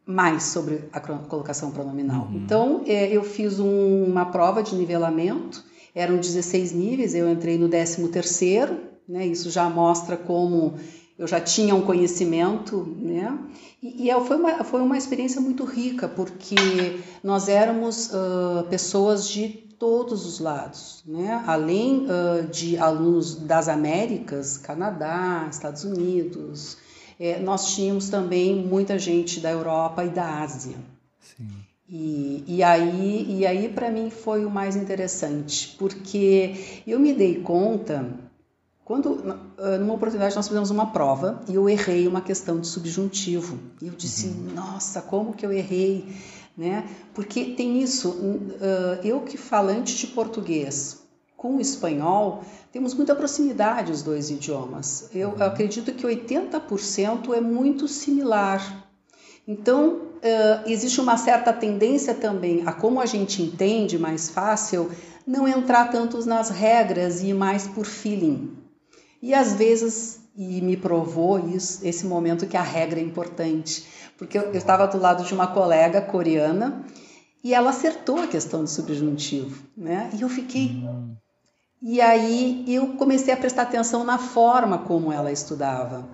mais 0.05 0.43
sobre 0.43 0.88
a 0.93 1.00
colocação 1.00 1.71
pronominal. 1.71 2.27
Uhum. 2.27 2.38
Então, 2.38 2.83
é, 2.85 3.09
eu 3.12 3.24
fiz 3.24 3.59
um, 3.59 4.03
uma 4.05 4.25
prova 4.25 4.62
de 4.62 4.75
nivelamento, 4.75 5.63
eram 5.93 6.17
16 6.17 6.71
níveis, 6.74 7.15
eu 7.15 7.29
entrei 7.29 7.57
no 7.57 7.67
13 7.67 8.07
terceiro, 8.09 8.77
né, 9.07 9.25
isso 9.25 9.50
já 9.50 9.69
mostra 9.69 10.17
como 10.17 10.75
eu 11.17 11.27
já 11.27 11.39
tinha 11.39 11.74
um 11.74 11.81
conhecimento, 11.81 12.85
né? 12.97 13.38
E, 13.81 14.09
e 14.09 14.21
foi, 14.25 14.35
uma, 14.35 14.63
foi 14.65 14.81
uma 14.81 14.97
experiência 14.97 15.39
muito 15.39 15.63
rica, 15.63 16.09
porque 16.09 16.55
nós 17.24 17.47
éramos 17.47 18.09
uh, 18.09 18.65
pessoas 18.69 19.29
de 19.29 19.64
todos 19.79 20.25
os 20.25 20.39
lados, 20.39 21.03
né? 21.05 21.44
além 21.46 22.05
uh, 22.05 22.48
de 22.48 22.77
alunos 22.77 23.36
das 23.36 23.67
Américas, 23.67 24.58
Canadá, 24.58 25.48
Estados 25.50 25.84
Unidos, 25.84 26.77
é, 27.20 27.39
nós 27.39 27.74
tínhamos 27.74 28.10
também 28.10 28.55
muita 28.55 29.00
gente 29.00 29.39
da 29.39 29.51
Europa 29.51 30.03
e 30.03 30.10
da 30.10 30.41
Ásia. 30.41 30.77
Sim. 31.20 31.48
E, 31.88 32.44
e 32.48 32.63
aí, 32.63 33.25
e 33.29 33.46
aí 33.46 33.70
para 33.70 33.91
mim 33.91 34.10
foi 34.10 34.44
o 34.44 34.50
mais 34.50 34.75
interessante, 34.75 35.75
porque 35.77 36.82
eu 36.86 37.00
me 37.00 37.13
dei 37.13 37.41
conta 37.41 38.10
quando 38.84 39.24
numa 39.79 39.94
oportunidade 39.96 40.36
nós 40.36 40.48
fizemos 40.48 40.70
uma 40.70 40.88
prova 40.88 41.41
e 41.48 41.55
eu 41.55 41.67
errei 41.67 42.08
uma 42.08 42.22
questão 42.22 42.60
de 42.60 42.67
subjuntivo. 42.67 43.58
E 43.82 43.88
eu 43.88 43.94
disse: 43.94 44.27
uhum. 44.27 44.53
"Nossa, 44.53 45.01
como 45.01 45.34
que 45.34 45.46
eu 45.46 45.51
errei?" 45.51 46.05
Né? 46.57 46.88
Porque 47.13 47.45
tem 47.45 47.81
isso, 47.81 48.15
eu 49.03 49.21
que 49.21 49.38
falante 49.38 49.95
de 49.95 50.07
português 50.07 51.03
com 51.35 51.57
o 51.57 51.62
espanhol, 51.62 52.43
temos 52.71 52.93
muita 52.93 53.13
proximidade 53.13 53.91
os 53.91 54.01
dois 54.01 54.29
idiomas. 54.31 55.09
Eu 55.13 55.29
uhum. 55.29 55.43
acredito 55.43 55.93
que 55.93 56.07
80% 56.07 57.33
é 57.33 57.41
muito 57.41 57.88
similar. 57.88 58.88
Então, 59.47 60.01
existe 60.65 61.00
uma 61.00 61.17
certa 61.17 61.53
tendência 61.53 62.13
também 62.15 62.63
a 62.65 62.71
como 62.71 63.00
a 63.00 63.05
gente 63.05 63.43
entende 63.43 64.00
mais 64.00 64.29
fácil, 64.29 64.89
não 65.27 65.47
entrar 65.47 65.91
tanto 65.91 66.25
nas 66.25 66.50
regras 66.50 67.21
e 67.21 67.31
mais 67.33 67.67
por 67.67 67.85
feeling. 67.85 68.57
E 69.21 69.33
às 69.33 69.53
vezes, 69.53 70.21
e 70.35 70.62
me 70.62 70.75
provou 70.75 71.38
isso, 71.50 71.85
esse 71.85 72.05
momento 72.05 72.47
que 72.47 72.57
a 72.57 72.62
regra 72.62 73.00
é 73.00 73.03
importante 73.03 73.85
porque 74.17 74.38
eu, 74.38 74.51
estava 74.53 74.88
do 74.88 74.98
lado 74.98 75.24
de 75.24 75.34
uma 75.34 75.48
colega 75.48 76.01
coreana 76.01 76.84
e 77.43 77.53
ela 77.53 77.69
acertou 77.69 78.19
a 78.19 78.27
questão 78.27 78.63
do 78.63 78.69
subjuntivo, 78.69 79.63
né? 79.77 80.10
E 80.13 80.22
eu 80.22 80.29
fiquei. 80.29 80.84
E 81.81 82.01
aí 82.01 82.65
eu 82.67 82.95
comecei 82.95 83.34
a 83.34 83.38
prestar 83.38 83.63
atenção 83.63 84.03
na 84.03 84.17
forma 84.17 84.79
como 84.79 85.12
ela 85.12 85.31
estudava. 85.31 86.07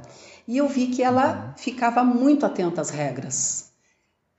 E 0.47 0.57
eu 0.57 0.67
vi 0.67 0.87
que 0.87 1.01
ela 1.01 1.53
ficava 1.57 2.03
muito 2.03 2.45
atenta 2.45 2.81
às 2.81 2.89
regras. 2.89 3.71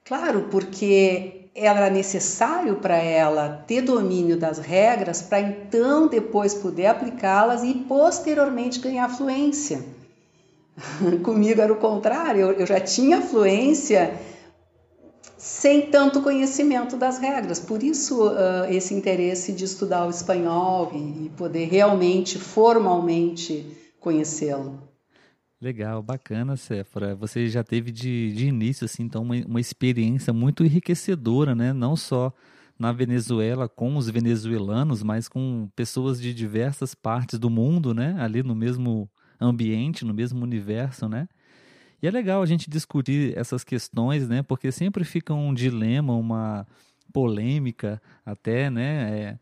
Claro, 0.04 0.49
porque 0.50 1.50
era 1.54 1.88
necessário 1.88 2.76
para 2.76 2.97
ela 2.97 3.64
ter 3.66 3.83
domínio 3.83 4.37
das 4.37 4.59
regras 4.59 5.23
para 5.23 5.40
então 5.40 6.09
depois 6.09 6.54
poder 6.54 6.87
aplicá-las 6.87 7.62
e 7.62 7.75
posteriormente 7.75 8.81
ganhar 8.81 9.09
fluência. 9.09 9.85
Comigo 11.22 11.60
era 11.60 11.72
o 11.72 11.76
contrário, 11.76 12.52
eu 12.52 12.66
já 12.66 12.80
tinha 12.80 13.20
fluência 13.20 14.18
sem 15.36 15.90
tanto 15.90 16.22
conhecimento 16.22 16.96
das 16.96 17.18
regras. 17.18 17.58
Por 17.58 17.82
isso, 17.82 18.28
uh, 18.28 18.64
esse 18.70 18.94
interesse 18.94 19.52
de 19.52 19.64
estudar 19.64 20.06
o 20.06 20.10
espanhol 20.10 20.92
e, 20.94 21.26
e 21.26 21.30
poder 21.30 21.66
realmente, 21.66 22.38
formalmente, 22.38 23.66
conhecê-lo. 23.98 24.80
Legal, 25.60 26.02
bacana, 26.02 26.56
Séfora. 26.56 27.14
Você 27.16 27.48
já 27.48 27.64
teve 27.64 27.90
de, 27.90 28.32
de 28.32 28.46
início, 28.46 28.84
assim, 28.84 29.02
então, 29.02 29.22
uma, 29.22 29.34
uma 29.46 29.60
experiência 29.60 30.32
muito 30.32 30.64
enriquecedora, 30.64 31.54
né? 31.54 31.72
Não 31.72 31.96
só 31.96 32.32
na 32.78 32.92
Venezuela 32.92 33.68
com 33.68 33.96
os 33.96 34.08
venezuelanos, 34.08 35.02
mas 35.02 35.28
com 35.28 35.68
pessoas 35.76 36.20
de 36.20 36.34
diversas 36.34 36.94
partes 36.94 37.38
do 37.38 37.48
mundo, 37.48 37.94
né? 37.94 38.16
Ali 38.18 38.42
no 38.42 38.54
mesmo 38.54 39.08
ambiente, 39.42 40.04
no 40.04 40.14
mesmo 40.14 40.42
universo, 40.42 41.08
né? 41.08 41.28
E 42.02 42.06
é 42.06 42.11
legal 42.11 42.42
a 42.42 42.46
gente 42.46 42.68
discutir 42.68 43.37
essas 43.37 43.62
questões, 43.62 44.28
né? 44.28 44.42
Porque 44.42 44.72
sempre 44.72 45.04
fica 45.04 45.32
um 45.32 45.54
dilema, 45.54 46.14
uma 46.14 46.66
polêmica 47.12 48.02
até, 48.25 48.68
né? 48.70 49.18
É, 49.18 49.38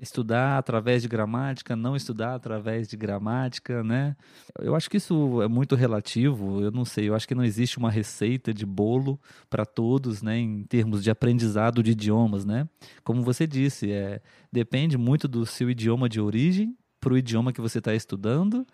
estudar 0.00 0.56
através 0.56 1.02
de 1.02 1.08
gramática, 1.08 1.76
não 1.76 1.94
estudar 1.94 2.34
através 2.34 2.88
de 2.88 2.96
gramática, 2.96 3.84
né? 3.84 4.16
Eu 4.58 4.74
acho 4.74 4.88
que 4.88 4.96
isso 4.96 5.42
é 5.42 5.48
muito 5.48 5.76
relativo, 5.76 6.62
eu 6.62 6.70
não 6.70 6.86
sei, 6.86 7.10
eu 7.10 7.14
acho 7.14 7.28
que 7.28 7.34
não 7.34 7.44
existe 7.44 7.76
uma 7.76 7.90
receita 7.90 8.54
de 8.54 8.64
bolo 8.64 9.20
para 9.50 9.66
todos, 9.66 10.22
né, 10.22 10.38
em 10.38 10.64
termos 10.64 11.04
de 11.04 11.10
aprendizado 11.10 11.82
de 11.82 11.90
idiomas, 11.90 12.46
né? 12.46 12.66
Como 13.04 13.22
você 13.22 13.46
disse, 13.46 13.92
é, 13.92 14.22
depende 14.50 14.96
muito 14.96 15.28
do 15.28 15.44
seu 15.44 15.68
idioma 15.68 16.08
de 16.08 16.20
origem 16.20 16.74
para 16.98 17.12
o 17.12 17.18
idioma 17.18 17.52
que 17.52 17.60
você 17.60 17.78
está 17.78 17.94
estudando, 17.94 18.66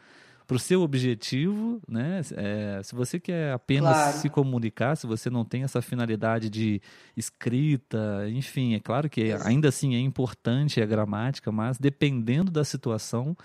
para 0.46 0.56
o 0.56 0.60
seu 0.60 0.82
objetivo, 0.82 1.80
né? 1.88 2.20
É, 2.36 2.80
se 2.82 2.94
você 2.94 3.18
quer 3.18 3.52
apenas 3.52 3.92
claro. 3.92 4.16
se 4.18 4.28
comunicar, 4.28 4.96
se 4.96 5.06
você 5.06 5.28
não 5.28 5.44
tem 5.44 5.64
essa 5.64 5.82
finalidade 5.82 6.48
de 6.48 6.80
escrita, 7.16 8.28
enfim, 8.30 8.74
é 8.74 8.80
claro 8.80 9.10
que 9.10 9.32
ainda 9.44 9.68
assim 9.68 9.94
é 9.96 9.98
importante 9.98 10.80
a 10.80 10.86
gramática, 10.86 11.50
mas 11.50 11.78
dependendo 11.78 12.50
da 12.50 12.64
situação, 12.64 13.36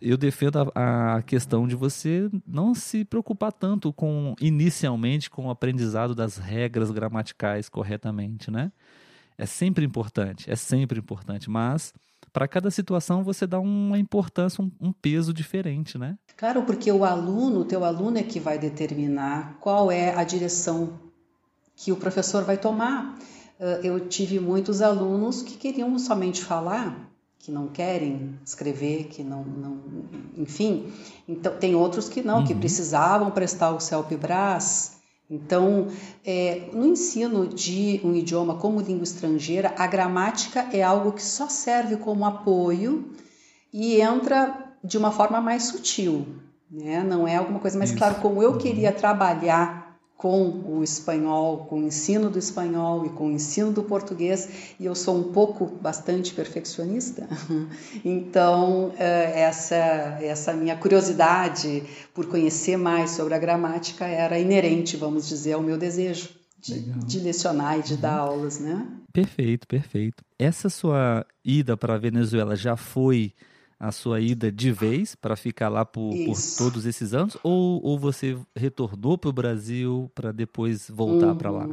eu 0.00 0.16
defendo 0.16 0.70
a, 0.74 1.16
a, 1.16 1.22
questão 1.22 1.66
de 1.66 1.76
você 1.76 2.28
não 2.46 2.74
se 2.74 3.04
preocupar 3.04 3.52
tanto 3.52 3.92
com 3.92 4.34
inicialmente 4.40 5.30
com 5.30 5.46
o 5.46 5.50
aprendizado 5.50 6.14
das 6.14 6.36
regras 6.36 6.90
gramaticais 6.90 7.68
corretamente, 7.68 8.50
né? 8.50 8.72
É 9.38 9.46
sempre 9.46 9.84
importante, 9.84 10.50
é 10.50 10.56
sempre 10.56 10.98
importante, 10.98 11.48
mas 11.48 11.94
para 12.32 12.48
cada 12.48 12.70
situação 12.70 13.22
você 13.22 13.46
dá 13.46 13.58
uma 13.58 13.98
importância, 13.98 14.62
um, 14.62 14.70
um, 14.80 14.92
peso 14.92 15.32
diferente, 15.32 15.98
né? 15.98 16.16
Claro, 16.36 16.62
porque 16.62 16.90
o 16.90 17.04
aluno, 17.04 17.60
o 17.60 17.64
teu 17.64 17.84
aluno 17.84 18.18
é 18.18 18.22
que 18.22 18.40
vai 18.40 18.58
determinar 18.58 19.58
qual 19.60 19.90
é 19.90 20.14
a 20.14 20.24
direção 20.24 20.98
que 21.76 21.92
o 21.92 21.96
professor 21.96 22.44
vai 22.44 22.56
tomar. 22.56 23.18
Ah, 23.60 23.80
eu 23.82 24.08
tive 24.08 24.40
muitos 24.40 24.80
alunos 24.80 25.42
que 25.42 25.56
queriam 25.56 25.98
somente 25.98 26.42
falar, 26.42 27.10
que 27.38 27.50
não 27.50 27.68
querem 27.68 28.38
escrever, 28.44 29.04
que 29.04 29.22
não, 29.22 29.44
não 29.44 29.80
enfim. 30.36 30.92
Então 31.28 31.56
tem 31.56 31.74
outros 31.74 32.08
que 32.08 32.22
não, 32.22 32.38
uhum. 32.38 32.44
que 32.46 32.54
precisavam 32.54 33.30
prestar 33.30 33.72
o 33.72 33.80
CELPE-BRAS, 33.80 34.99
então, 35.30 35.86
é, 36.26 36.68
no 36.72 36.84
ensino 36.84 37.46
de 37.46 38.00
um 38.02 38.12
idioma 38.14 38.56
como 38.56 38.80
língua 38.80 39.04
estrangeira, 39.04 39.72
a 39.78 39.86
gramática 39.86 40.68
é 40.72 40.82
algo 40.82 41.12
que 41.12 41.22
só 41.22 41.48
serve 41.48 41.96
como 41.96 42.26
apoio 42.26 43.12
e 43.72 44.00
entra 44.00 44.74
de 44.82 44.98
uma 44.98 45.12
forma 45.12 45.40
mais 45.40 45.64
sutil, 45.64 46.26
né? 46.68 47.04
Não 47.04 47.28
é 47.28 47.36
alguma 47.36 47.60
coisa 47.60 47.78
mais 47.78 47.92
claro 47.92 48.16
como 48.16 48.42
eu 48.42 48.52
uhum. 48.52 48.58
queria 48.58 48.90
trabalhar 48.90 49.79
com 50.20 50.50
o 50.66 50.84
espanhol, 50.84 51.64
com 51.64 51.76
o 51.76 51.86
ensino 51.86 52.28
do 52.28 52.38
espanhol 52.38 53.06
e 53.06 53.08
com 53.08 53.28
o 53.28 53.30
ensino 53.30 53.72
do 53.72 53.82
português, 53.82 54.74
e 54.78 54.84
eu 54.84 54.94
sou 54.94 55.16
um 55.16 55.32
pouco 55.32 55.64
bastante 55.64 56.34
perfeccionista. 56.34 57.26
Então, 58.04 58.92
eh, 58.98 59.40
essa 59.40 59.76
essa 60.20 60.52
minha 60.52 60.76
curiosidade 60.76 61.82
por 62.14 62.26
conhecer 62.26 62.76
mais 62.76 63.10
sobre 63.10 63.34
a 63.34 63.38
gramática 63.38 64.06
era 64.06 64.38
inerente, 64.38 64.96
vamos 64.96 65.28
dizer, 65.28 65.54
ao 65.54 65.62
meu 65.62 65.78
desejo 65.78 66.28
de, 66.60 66.80
de 66.80 67.18
lecionar 67.20 67.78
e 67.78 67.82
de 67.82 67.94
uhum. 67.94 68.00
dar 68.00 68.18
aulas, 68.18 68.60
né? 68.60 68.86
Perfeito, 69.12 69.66
perfeito. 69.66 70.22
Essa 70.38 70.68
sua 70.68 71.26
ida 71.44 71.76
para 71.76 71.94
a 71.94 71.98
Venezuela 71.98 72.54
já 72.54 72.76
foi 72.76 73.32
a 73.80 73.90
sua 73.90 74.20
ida 74.20 74.52
de 74.52 74.70
vez 74.70 75.14
para 75.14 75.34
ficar 75.34 75.70
lá 75.70 75.86
por, 75.86 76.10
por, 76.10 76.36
todos 76.58 76.84
esses 76.84 77.14
anos? 77.14 77.38
Ou, 77.42 77.82
ou 77.82 77.98
você 77.98 78.36
retornou 78.54 79.16
para 79.16 79.30
o 79.30 79.32
Brasil 79.32 80.10
para 80.14 80.30
depois 80.30 80.90
voltar 80.90 81.28
uhum. 81.28 81.36
para 81.36 81.50
lá? 81.50 81.68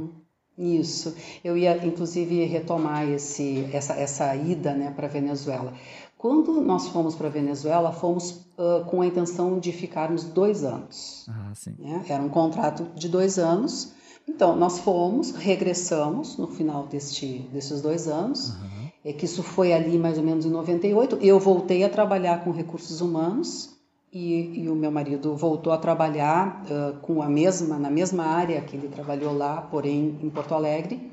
Isso. 0.58 1.14
Eu 1.44 1.58
ia, 1.58 1.86
inclusive, 1.86 2.46
retomar 2.46 3.08
esse, 3.08 3.70
essa, 3.74 3.94
essa 3.94 4.34
ida 4.36 4.74
né, 4.74 4.90
para 4.92 5.08
a 5.08 5.10
Venezuela. 5.10 5.74
Quando 6.18 6.62
nós 6.62 6.88
fomos 6.88 7.14
para 7.14 7.28
a 7.28 7.30
Venezuela, 7.30 7.92
fomos 7.92 8.32
uh, 8.58 8.86
com 8.88 9.02
a 9.02 9.06
intenção 9.06 9.60
de 9.60 9.72
ficarmos 9.72 10.24
dois 10.24 10.64
anos. 10.64 11.28
Ah, 11.30 11.52
sim. 11.54 11.76
Né? 11.78 12.04
Era 12.08 12.24
um 12.24 12.30
contrato 12.30 12.88
de 12.96 13.10
dois 13.10 13.38
anos. 13.38 13.94
Então, 14.28 14.56
nós 14.56 14.80
fomos, 14.80 15.32
regressamos 15.32 16.38
no 16.38 16.48
final 16.48 16.88
deste, 16.88 17.48
desses 17.52 17.82
dois 17.82 18.08
anos. 18.08 18.50
Uhum 18.50 18.87
é 19.08 19.14
que 19.14 19.24
isso 19.24 19.42
foi 19.42 19.72
ali 19.72 19.98
mais 19.98 20.18
ou 20.18 20.24
menos 20.24 20.46
em 20.46 20.50
98. 20.50 21.20
Eu 21.22 21.40
voltei 21.40 21.82
a 21.82 21.88
trabalhar 21.88 22.44
com 22.44 22.52
recursos 22.52 23.00
humanos 23.00 23.74
e, 24.12 24.64
e 24.64 24.70
o 24.70 24.76
meu 24.76 24.92
marido 24.92 25.34
voltou 25.34 25.72
a 25.72 25.78
trabalhar 25.78 26.66
uh, 26.66 27.00
com 27.00 27.22
a 27.22 27.30
mesma 27.30 27.80
na 27.80 27.90
mesma 27.90 28.26
área 28.26 28.60
que 28.60 28.76
ele 28.76 28.90
trabalhou 28.90 29.34
lá, 29.34 29.62
porém 29.62 30.20
em 30.22 30.30
Porto 30.30 30.54
Alegre. 30.54 31.10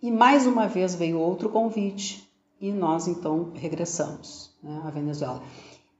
E 0.00 0.12
mais 0.12 0.46
uma 0.46 0.68
vez 0.68 0.94
veio 0.94 1.18
outro 1.18 1.48
convite 1.48 2.30
e 2.60 2.70
nós 2.70 3.08
então 3.08 3.50
regressamos 3.54 4.52
né, 4.62 4.82
à 4.84 4.90
Venezuela. 4.90 5.42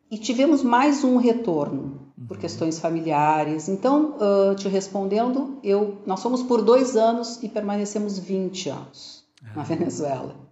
E 0.08 0.18
tivemos 0.18 0.62
mais 0.62 1.02
um 1.02 1.16
retorno 1.16 2.02
por 2.28 2.36
uhum. 2.36 2.40
questões 2.40 2.78
familiares. 2.78 3.68
Então, 3.68 4.14
uh, 4.14 4.54
te 4.54 4.68
respondendo, 4.68 5.58
eu, 5.64 5.98
nós 6.06 6.22
fomos 6.22 6.44
por 6.44 6.62
dois 6.62 6.96
anos 6.96 7.42
e 7.42 7.48
permanecemos 7.48 8.16
20 8.16 8.68
anos 8.68 9.15
na. 9.54 9.62
Venezuela 9.62 10.46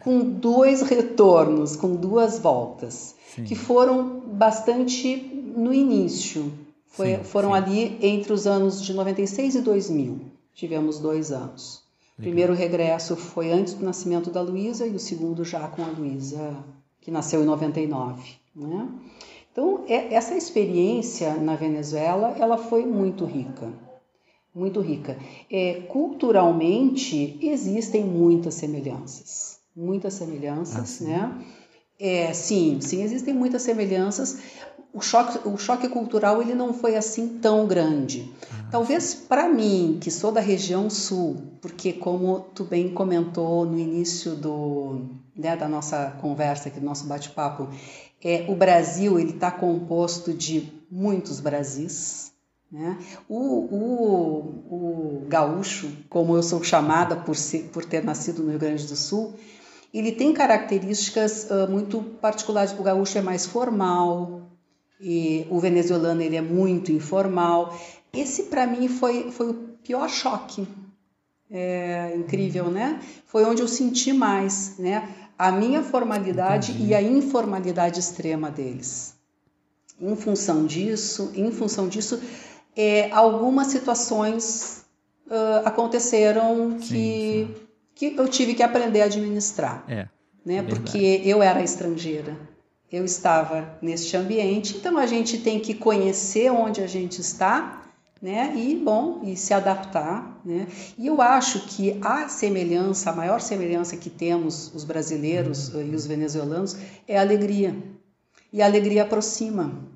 com 0.00 0.20
dois 0.20 0.82
retornos, 0.82 1.76
com 1.76 1.94
duas 1.94 2.38
voltas, 2.38 3.14
sim. 3.34 3.44
que 3.44 3.54
foram 3.54 4.20
bastante 4.20 5.16
no 5.56 5.72
início. 5.72 6.52
Foi, 6.86 7.16
sim, 7.16 7.24
foram 7.24 7.50
sim. 7.50 7.56
ali 7.56 7.98
entre 8.02 8.32
os 8.32 8.46
anos 8.46 8.82
de 8.82 8.92
96 8.92 9.56
e 9.56 9.60
2000. 9.60 10.20
Tivemos 10.54 10.98
dois 10.98 11.30
anos. 11.30 11.82
O 12.18 12.22
primeiro 12.22 12.52
regresso 12.52 13.16
foi 13.16 13.50
antes 13.50 13.74
do 13.74 13.84
nascimento 13.84 14.30
da 14.30 14.42
Luísa 14.42 14.86
e 14.86 14.94
o 14.94 14.98
segundo 14.98 15.42
já 15.42 15.66
com 15.68 15.82
a 15.82 15.86
Luísa, 15.86 16.54
que 17.00 17.10
nasceu 17.10 17.42
em 17.42 17.46
99. 17.46 18.22
Né? 18.54 18.88
Então, 19.50 19.84
é, 19.88 20.12
essa 20.12 20.34
experiência 20.34 21.34
na 21.34 21.56
Venezuela, 21.56 22.34
ela 22.38 22.58
foi 22.58 22.84
muito 22.84 23.24
rica 23.24 23.72
muito 24.54 24.80
rica. 24.80 25.16
É, 25.50 25.82
culturalmente 25.88 27.38
existem 27.40 28.04
muitas 28.04 28.54
semelhanças 28.54 29.60
muitas 29.74 30.14
semelhanças, 30.14 31.00
ah, 31.00 31.04
né? 31.04 31.44
É, 31.98 32.32
sim, 32.32 32.80
sim, 32.80 33.02
existem 33.02 33.34
muitas 33.34 33.62
semelhanças. 33.62 34.38
O 34.92 35.00
choque, 35.00 35.46
o 35.46 35.56
choque 35.56 35.88
cultural 35.88 36.42
ele 36.42 36.54
não 36.54 36.72
foi 36.72 36.96
assim 36.96 37.38
tão 37.38 37.66
grande. 37.66 38.32
Ah, 38.50 38.68
Talvez 38.70 39.14
para 39.14 39.48
mim, 39.48 39.98
que 40.00 40.10
sou 40.10 40.32
da 40.32 40.40
região 40.40 40.90
sul, 40.90 41.36
porque 41.60 41.92
como 41.92 42.40
tu 42.54 42.64
bem 42.64 42.92
comentou 42.92 43.64
no 43.64 43.78
início 43.78 44.34
do, 44.34 45.02
né, 45.36 45.56
da 45.56 45.68
nossa 45.68 46.16
conversa 46.20 46.68
aqui, 46.68 46.80
do 46.80 46.86
nosso 46.86 47.06
bate-papo, 47.06 47.68
é, 48.22 48.46
o 48.48 48.56
Brasil 48.56 49.18
ele 49.18 49.30
está 49.30 49.50
composto 49.50 50.32
de 50.32 50.72
muitos 50.90 51.38
Brasis. 51.38 52.32
Né? 52.70 52.96
O, 53.28 53.36
o, 53.36 55.22
o 55.22 55.26
gaúcho, 55.26 55.90
como 56.08 56.36
eu 56.36 56.42
sou 56.42 56.62
chamada 56.62 57.16
por, 57.16 57.34
ser, 57.34 57.64
por 57.72 57.84
ter 57.84 58.04
nascido 58.04 58.42
no 58.42 58.50
Rio 58.50 58.58
Grande 58.60 58.86
do 58.86 58.94
Sul, 58.94 59.34
ele 59.92 60.12
tem 60.12 60.32
características 60.32 61.48
uh, 61.50 61.68
muito 61.68 62.00
particulares. 62.20 62.72
O 62.78 62.82
gaúcho 62.82 63.18
é 63.18 63.22
mais 63.22 63.44
formal, 63.44 64.50
e 65.00 65.46
o 65.48 65.58
venezuelano 65.58 66.20
ele 66.20 66.36
é 66.36 66.42
muito 66.42 66.92
informal. 66.92 67.74
Esse 68.12 68.44
para 68.44 68.66
mim 68.66 68.88
foi, 68.88 69.30
foi 69.30 69.50
o 69.50 69.54
pior 69.82 70.08
choque. 70.08 70.68
É 71.50 72.14
incrível, 72.16 72.70
né? 72.70 73.00
Foi 73.26 73.44
onde 73.44 73.62
eu 73.62 73.68
senti 73.68 74.12
mais, 74.12 74.76
né? 74.78 75.08
A 75.38 75.50
minha 75.50 75.82
formalidade 75.82 76.72
Entendi. 76.72 76.90
e 76.90 76.94
a 76.94 77.02
informalidade 77.02 77.98
extrema 77.98 78.50
deles. 78.50 79.14
Em 80.00 80.14
função 80.14 80.66
disso, 80.66 81.32
em 81.34 81.50
função 81.50 81.88
disso, 81.88 82.20
é, 82.80 83.12
algumas 83.12 83.68
situações 83.68 84.84
uh, 85.26 85.66
aconteceram 85.66 86.78
sim, 86.78 86.78
que 86.78 87.54
sim 87.56 87.70
que 88.00 88.14
eu 88.16 88.26
tive 88.26 88.54
que 88.54 88.62
aprender 88.62 89.02
a 89.02 89.04
administrar. 89.04 89.84
É, 89.86 90.08
né? 90.42 90.56
É 90.56 90.62
Porque 90.62 91.20
eu 91.22 91.42
era 91.42 91.62
estrangeira. 91.62 92.34
Eu 92.90 93.04
estava 93.04 93.78
neste 93.82 94.16
ambiente, 94.16 94.78
então 94.78 94.96
a 94.96 95.06
gente 95.06 95.38
tem 95.38 95.60
que 95.60 95.74
conhecer 95.74 96.50
onde 96.50 96.80
a 96.80 96.86
gente 96.86 97.20
está, 97.20 97.84
né? 98.20 98.54
E 98.56 98.74
bom, 98.74 99.20
e 99.22 99.36
se 99.36 99.52
adaptar, 99.52 100.40
né? 100.44 100.66
E 100.96 101.06
eu 101.06 101.20
acho 101.20 101.66
que 101.66 101.98
a 102.02 102.26
semelhança, 102.26 103.10
a 103.10 103.14
maior 103.14 103.40
semelhança 103.42 103.98
que 103.98 104.08
temos 104.08 104.74
os 104.74 104.82
brasileiros 104.82 105.68
e 105.68 105.94
os 105.94 106.06
venezuelanos 106.06 106.78
é 107.06 107.18
a 107.18 107.20
alegria. 107.20 107.76
E 108.50 108.62
a 108.62 108.66
alegria 108.66 109.02
aproxima. 109.02 109.89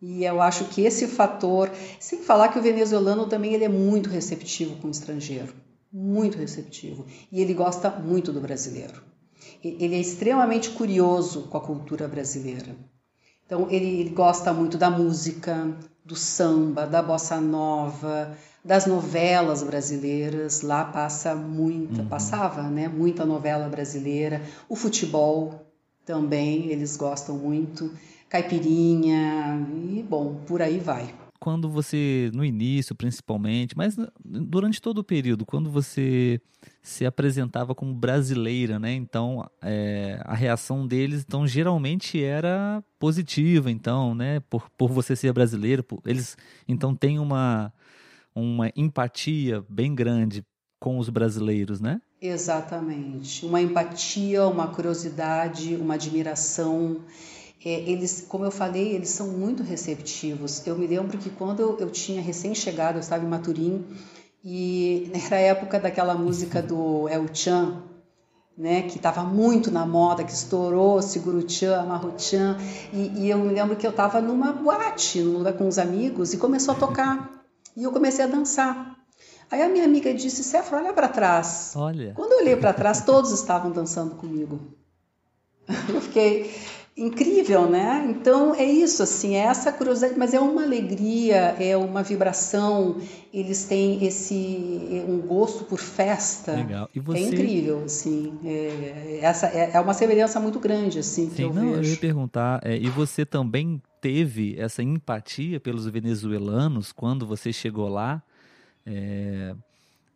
E 0.00 0.24
eu 0.24 0.40
acho 0.40 0.66
que 0.66 0.82
esse 0.82 1.06
fator, 1.08 1.70
sem 1.98 2.22
falar 2.22 2.48
que 2.48 2.58
o 2.58 2.62
venezuelano 2.62 3.26
também 3.26 3.54
ele 3.54 3.64
é 3.64 3.68
muito 3.68 4.08
receptivo 4.08 4.76
com 4.76 4.88
o 4.88 4.90
estrangeiro 4.90 5.52
muito 5.92 6.38
receptivo 6.38 7.06
e 7.32 7.40
ele 7.40 7.54
gosta 7.54 7.90
muito 7.90 8.32
do 8.32 8.40
brasileiro. 8.40 9.02
Ele 9.62 9.94
é 9.94 10.00
extremamente 10.00 10.70
curioso 10.70 11.42
com 11.42 11.56
a 11.56 11.60
cultura 11.60 12.06
brasileira. 12.06 12.76
Então 13.44 13.68
ele, 13.70 14.00
ele 14.00 14.10
gosta 14.10 14.52
muito 14.52 14.76
da 14.76 14.90
música, 14.90 15.76
do 16.04 16.14
samba, 16.14 16.86
da 16.86 17.02
bossa 17.02 17.40
nova, 17.40 18.36
das 18.64 18.86
novelas 18.86 19.62
brasileiras. 19.62 20.60
Lá 20.60 20.84
passa 20.84 21.34
muita, 21.34 22.02
uhum. 22.02 22.08
passava, 22.08 22.62
né? 22.62 22.88
Muita 22.88 23.24
novela 23.24 23.68
brasileira. 23.68 24.42
O 24.68 24.76
futebol 24.76 25.66
também 26.04 26.66
eles 26.66 26.96
gostam 26.96 27.36
muito. 27.36 27.90
Caipirinha 28.28 29.66
e 29.92 30.02
bom, 30.02 30.36
por 30.46 30.60
aí 30.62 30.78
vai 30.78 31.14
quando 31.38 31.70
você, 31.70 32.30
no 32.34 32.44
início 32.44 32.94
principalmente, 32.94 33.76
mas 33.76 33.96
durante 34.24 34.82
todo 34.82 34.98
o 34.98 35.04
período, 35.04 35.46
quando 35.46 35.70
você 35.70 36.40
se 36.82 37.06
apresentava 37.06 37.74
como 37.74 37.94
brasileira, 37.94 38.78
né? 38.78 38.92
Então, 38.92 39.48
é, 39.62 40.20
a 40.24 40.34
reação 40.34 40.86
deles, 40.86 41.24
então, 41.26 41.46
geralmente 41.46 42.22
era 42.22 42.82
positiva, 42.98 43.70
então, 43.70 44.14
né? 44.14 44.40
Por, 44.50 44.68
por 44.70 44.90
você 44.90 45.14
ser 45.14 45.32
brasileiro, 45.32 45.82
por, 45.82 46.00
eles, 46.04 46.36
então, 46.66 46.94
têm 46.94 47.18
uma, 47.18 47.72
uma 48.34 48.70
empatia 48.74 49.64
bem 49.68 49.94
grande 49.94 50.44
com 50.80 50.98
os 50.98 51.08
brasileiros, 51.08 51.80
né? 51.80 52.00
Exatamente. 52.20 53.46
Uma 53.46 53.60
empatia, 53.60 54.44
uma 54.46 54.66
curiosidade, 54.66 55.76
uma 55.76 55.94
admiração 55.94 57.02
eles, 57.64 58.24
como 58.28 58.44
eu 58.44 58.50
falei, 58.50 58.94
eles 58.94 59.08
são 59.08 59.28
muito 59.28 59.62
receptivos. 59.62 60.64
Eu 60.66 60.76
me 60.76 60.86
lembro 60.86 61.18
que 61.18 61.30
quando 61.30 61.60
eu, 61.60 61.78
eu 61.78 61.90
tinha 61.90 62.20
recém-chegado, 62.20 62.98
eu 62.98 63.00
estava 63.00 63.24
em 63.24 63.28
Maturim, 63.28 63.84
e 64.44 65.10
era 65.12 65.36
a 65.36 65.40
época 65.40 65.80
daquela 65.80 66.14
música 66.14 66.62
do 66.62 67.08
El 67.08 67.26
Chan, 67.34 67.82
né, 68.56 68.82
que 68.82 68.96
estava 68.96 69.22
muito 69.22 69.70
na 69.70 69.86
moda, 69.86 70.24
que 70.24 70.32
estourou, 70.32 71.00
Seguro 71.00 71.48
Chan, 71.48 71.80
Amarro 71.80 72.12
Chan, 72.18 72.56
e, 72.92 73.24
e, 73.24 73.30
eu 73.30 73.38
me 73.38 73.52
lembro 73.52 73.76
que 73.76 73.86
eu 73.86 73.90
estava 73.90 74.20
numa 74.20 74.52
boate, 74.52 75.20
num 75.20 75.38
lugar 75.38 75.52
com 75.52 75.66
uns 75.66 75.78
amigos, 75.78 76.32
e 76.32 76.38
começou 76.38 76.74
a 76.74 76.78
tocar, 76.78 77.44
e 77.76 77.84
eu 77.84 77.92
comecei 77.92 78.24
a 78.24 78.28
dançar. 78.28 78.96
Aí 79.50 79.62
a 79.62 79.68
minha 79.68 79.84
amiga 79.84 80.12
disse, 80.12 80.44
Cefro, 80.44 80.76
olha 80.76 80.92
para 80.92 81.08
trás. 81.08 81.72
Olha. 81.74 82.12
Quando 82.14 82.32
eu 82.32 82.38
olhei 82.38 82.56
para 82.56 82.72
trás, 82.72 83.02
todos 83.02 83.32
estavam 83.32 83.70
dançando 83.70 84.14
comigo. 84.16 84.60
Eu 85.88 86.00
fiquei, 86.00 86.50
incrível, 86.98 87.70
né? 87.70 88.06
Então 88.10 88.54
é 88.54 88.64
isso, 88.64 89.02
assim, 89.02 89.36
é 89.36 89.40
essa 89.40 89.72
curiosidade, 89.72 90.18
mas 90.18 90.34
é 90.34 90.40
uma 90.40 90.62
alegria, 90.62 91.56
é 91.58 91.76
uma 91.76 92.02
vibração. 92.02 92.96
Eles 93.32 93.64
têm 93.64 94.04
esse 94.04 95.04
um 95.08 95.18
gosto 95.18 95.64
por 95.64 95.78
festa. 95.78 96.52
Legal. 96.52 96.90
E 96.94 97.00
você... 97.00 97.18
É 97.18 97.22
incrível, 97.22 97.84
assim. 97.84 98.38
É, 98.44 99.20
essa 99.22 99.46
é, 99.46 99.70
é 99.74 99.80
uma 99.80 99.94
semelhança 99.94 100.40
muito 100.40 100.58
grande, 100.58 100.98
assim, 100.98 101.30
Sim, 101.30 101.42
eu 101.42 101.54
não, 101.54 101.72
vejo. 101.72 101.88
Eu 101.88 101.92
ia 101.92 101.96
perguntar, 101.96 102.60
é, 102.64 102.76
e 102.76 102.88
você 102.88 103.24
também 103.24 103.80
teve 104.00 104.58
essa 104.58 104.82
empatia 104.82 105.58
pelos 105.60 105.86
venezuelanos 105.86 106.92
quando 106.92 107.26
você 107.26 107.52
chegou 107.52 107.88
lá? 107.88 108.22
é, 108.88 109.54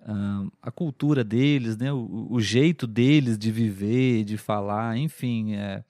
a, 0.04 0.44
a, 0.62 0.70
cultura 0.70 1.22
deles, 1.22 1.76
né? 1.76 1.92
O, 1.92 2.28
o, 2.30 2.40
jeito 2.40 2.86
deles 2.86 3.38
de 3.38 3.50
viver, 3.50 4.24
de 4.24 4.36
falar, 4.36 4.96
enfim. 4.96 5.54
É, 5.54 5.84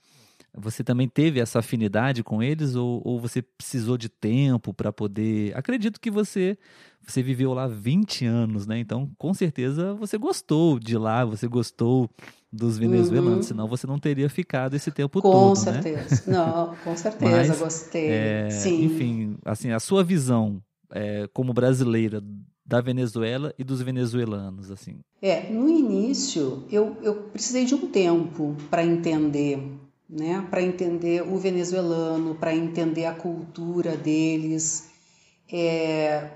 você 0.55 0.85
também 0.85 1.09
teve 1.09 1.41
essa 1.41 1.61
afinidade 1.61 2.23
com 2.23 2.43
eles 2.43 2.75
ou, 2.75 3.01
ou 3.05 3.19
você 3.19 3.41
precisou 3.41 3.97
de 3.97 4.09
tempo 4.09 4.75
para 4.75 4.93
poder. 4.93 5.57
Acredito 5.57 6.01
que 6.01 6.11
você 6.11 6.59
você 7.05 7.23
viveu 7.23 7.53
lá 7.53 7.67
20 7.67 8.27
anos, 8.27 8.67
né? 8.67 8.79
Então, 8.79 9.11
com 9.19 9.35
certeza 9.35 9.95
você 9.95 10.17
gostou 10.17 10.79
de 10.79 10.97
lá, 10.97 11.25
você 11.25 11.49
gostou 11.49 12.09
dos 12.53 12.77
venezuelanos, 12.77 13.37
uhum. 13.37 13.43
senão 13.43 13.67
você 13.67 13.87
não 13.87 13.99
teria 13.99 14.29
ficado 14.29 14.75
esse 14.75 14.91
tempo 14.91 15.23
com 15.23 15.31
todo, 15.31 15.49
Com 15.49 15.55
certeza. 15.55 16.31
Né? 16.31 16.37
Não, 16.37 16.75
com 16.85 16.97
certeza, 16.97 17.49
Mas, 17.49 17.59
gostei. 17.59 18.11
É, 18.11 18.51
Sim. 18.51 18.85
Enfim, 18.85 19.39
assim, 19.45 19.71
a 19.71 19.81
sua 19.81 20.05
visão 20.05 20.63
é, 20.91 21.27
como 21.33 21.55
brasileira 21.55 22.23
da 22.65 22.81
Venezuela 22.81 23.55
e 23.59 23.65
dos 23.65 23.83
venezuelanos, 23.83 24.71
assim. 24.71 25.01
É, 25.21 25.51
no 25.51 25.69
início 25.69 26.65
eu, 26.71 26.97
eu 27.03 27.15
precisei 27.15 27.65
de 27.65 27.75
um 27.75 27.89
tempo 27.89 28.55
para 28.71 28.85
entender 28.85 29.59
né, 30.13 30.47
para 30.51 30.61
entender 30.61 31.23
o 31.23 31.39
venezuelano, 31.39 32.35
para 32.35 32.55
entender 32.55 33.07
a 33.07 33.15
cultura 33.15 33.97
deles, 33.97 34.91
é, 35.51 36.29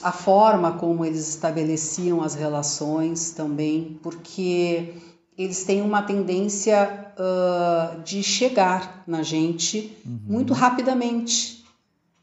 a 0.00 0.12
forma 0.12 0.74
como 0.74 1.04
eles 1.04 1.28
estabeleciam 1.28 2.22
as 2.22 2.36
relações 2.36 3.32
também, 3.32 3.98
porque 4.00 4.94
eles 5.36 5.64
têm 5.64 5.82
uma 5.82 6.02
tendência 6.02 7.12
uh, 7.18 8.00
de 8.02 8.22
chegar 8.22 9.02
na 9.08 9.24
gente 9.24 9.96
uhum. 10.06 10.20
muito 10.24 10.54
rapidamente. 10.54 11.64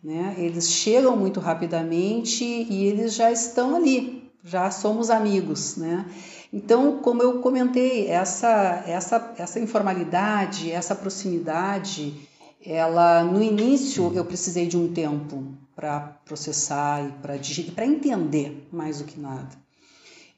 Né? 0.01 0.35
Eles 0.37 0.71
chegam 0.71 1.17
muito 1.17 1.39
rapidamente 1.39 2.45
e 2.45 2.85
eles 2.85 3.13
já 3.13 3.29
estão 3.29 3.75
ali, 3.75 4.31
já 4.43 4.71
somos 4.71 5.09
amigos. 5.09 5.75
Né? 5.75 6.05
Então, 6.53 6.99
como 6.99 7.23
eu 7.23 7.39
comentei, 7.39 8.07
essa, 8.07 8.83
essa, 8.85 9.33
essa 9.39 9.59
informalidade, 9.59 10.71
essa 10.71 10.93
proximidade, 10.93 12.29
ela 12.63 13.23
no 13.23 13.41
início 13.41 14.11
eu 14.13 14.23
precisei 14.23 14.67
de 14.67 14.77
um 14.77 14.93
tempo 14.93 15.43
para 15.75 15.99
processar 16.23 17.03
e 17.03 17.11
para 17.13 17.39
para 17.73 17.85
entender 17.87 18.67
mais 18.71 18.99
do 18.99 19.05
que 19.05 19.19
nada. 19.19 19.49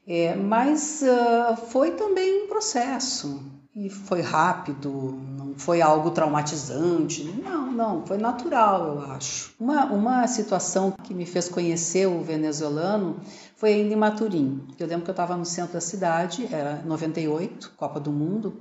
É, 0.08 0.34
mas 0.34 1.02
uh, 1.02 1.56
foi 1.66 1.90
também 1.90 2.44
um 2.44 2.48
processo 2.48 3.42
e 3.74 3.90
foi 3.90 4.22
rápido, 4.22 4.90
não 5.36 5.54
foi 5.54 5.82
algo 5.82 6.10
traumatizante, 6.10 7.24
não, 7.24 7.70
não, 7.70 8.06
foi 8.06 8.16
natural, 8.16 8.94
eu 8.94 9.12
acho. 9.12 9.52
Uma, 9.60 9.84
uma 9.86 10.26
situação 10.26 10.92
que 10.92 11.12
me 11.12 11.26
fez 11.26 11.46
conhecer 11.46 12.06
o 12.06 12.22
venezuelano 12.22 13.20
foi 13.56 13.72
ainda 13.72 13.94
em 13.94 13.96
Maturim. 13.96 14.62
Eu 14.78 14.86
lembro 14.86 15.04
que 15.04 15.10
eu 15.10 15.14
estava 15.14 15.36
no 15.36 15.44
centro 15.44 15.72
da 15.72 15.80
cidade, 15.80 16.46
era 16.52 16.82
98, 16.84 17.72
Copa 17.76 17.98
do 17.98 18.12
Mundo, 18.12 18.58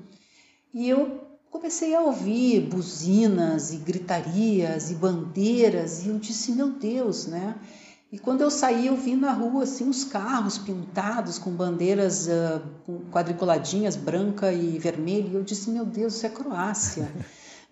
e 0.73 0.89
eu 0.89 1.21
comecei 1.51 1.93
a 1.93 2.01
ouvir 2.01 2.61
buzinas 2.61 3.71
e 3.73 3.77
gritarias 3.77 4.91
e 4.91 4.95
bandeiras, 4.95 6.05
e 6.05 6.09
eu 6.09 6.17
disse, 6.17 6.51
meu 6.53 6.69
Deus, 6.69 7.27
né? 7.27 7.55
E 8.11 8.17
quando 8.17 8.41
eu 8.41 8.49
saí, 8.49 8.87
eu 8.87 8.95
vi 8.95 9.15
na 9.15 9.33
rua 9.33 9.63
assim 9.63 9.83
uns 9.83 10.05
carros 10.05 10.57
pintados 10.57 11.37
com 11.37 11.51
bandeiras 11.51 12.27
uh, 12.27 12.61
quadriculadinhas, 13.11 13.97
branca 13.97 14.53
e 14.53 14.77
vermelha. 14.79 15.27
E 15.27 15.33
eu 15.33 15.43
disse, 15.43 15.69
meu 15.69 15.83
Deus, 15.83 16.15
isso 16.15 16.25
é 16.25 16.29
Croácia. 16.29 17.11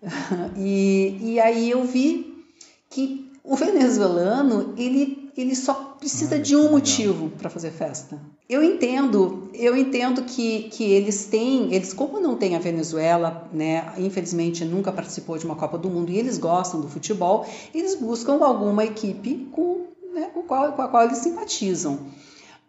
e, 0.58 1.18
e 1.22 1.40
aí 1.40 1.70
eu 1.70 1.86
vi 1.86 2.46
que 2.90 3.32
o 3.44 3.56
venezuelano, 3.56 4.74
ele, 4.78 5.32
ele 5.38 5.56
só 5.56 5.93
precisa 6.04 6.38
de 6.38 6.54
um 6.54 6.70
motivo 6.70 7.30
para 7.30 7.50
fazer 7.50 7.72
festa. 7.72 8.20
Eu 8.50 8.62
entendo, 8.62 9.50
eu 9.54 9.74
entendo 9.74 10.24
que, 10.24 10.64
que 10.64 10.84
eles 10.84 11.28
têm, 11.28 11.74
eles 11.74 11.94
como 11.94 12.20
não 12.20 12.36
tem 12.36 12.58
a 12.58 12.60
Venezuela, 12.60 13.50
né, 13.54 13.94
infelizmente 13.98 14.66
nunca 14.66 14.92
participou 14.92 15.38
de 15.38 15.46
uma 15.46 15.56
Copa 15.56 15.78
do 15.78 15.90
Mundo 15.90 16.12
e 16.12 16.20
eles 16.20 16.38
gostam 16.38 16.82
do 16.82 16.90
futebol, 16.90 17.48
eles 17.74 17.96
buscam 17.96 18.44
alguma 18.44 18.84
equipe 18.84 19.48
com 19.54 19.86
né, 20.14 20.30
com, 20.34 20.44
qual, 20.44 20.74
com 20.74 20.82
a 20.82 20.90
qual 20.90 21.06
eles 21.06 21.20
simpatizam. 21.20 21.98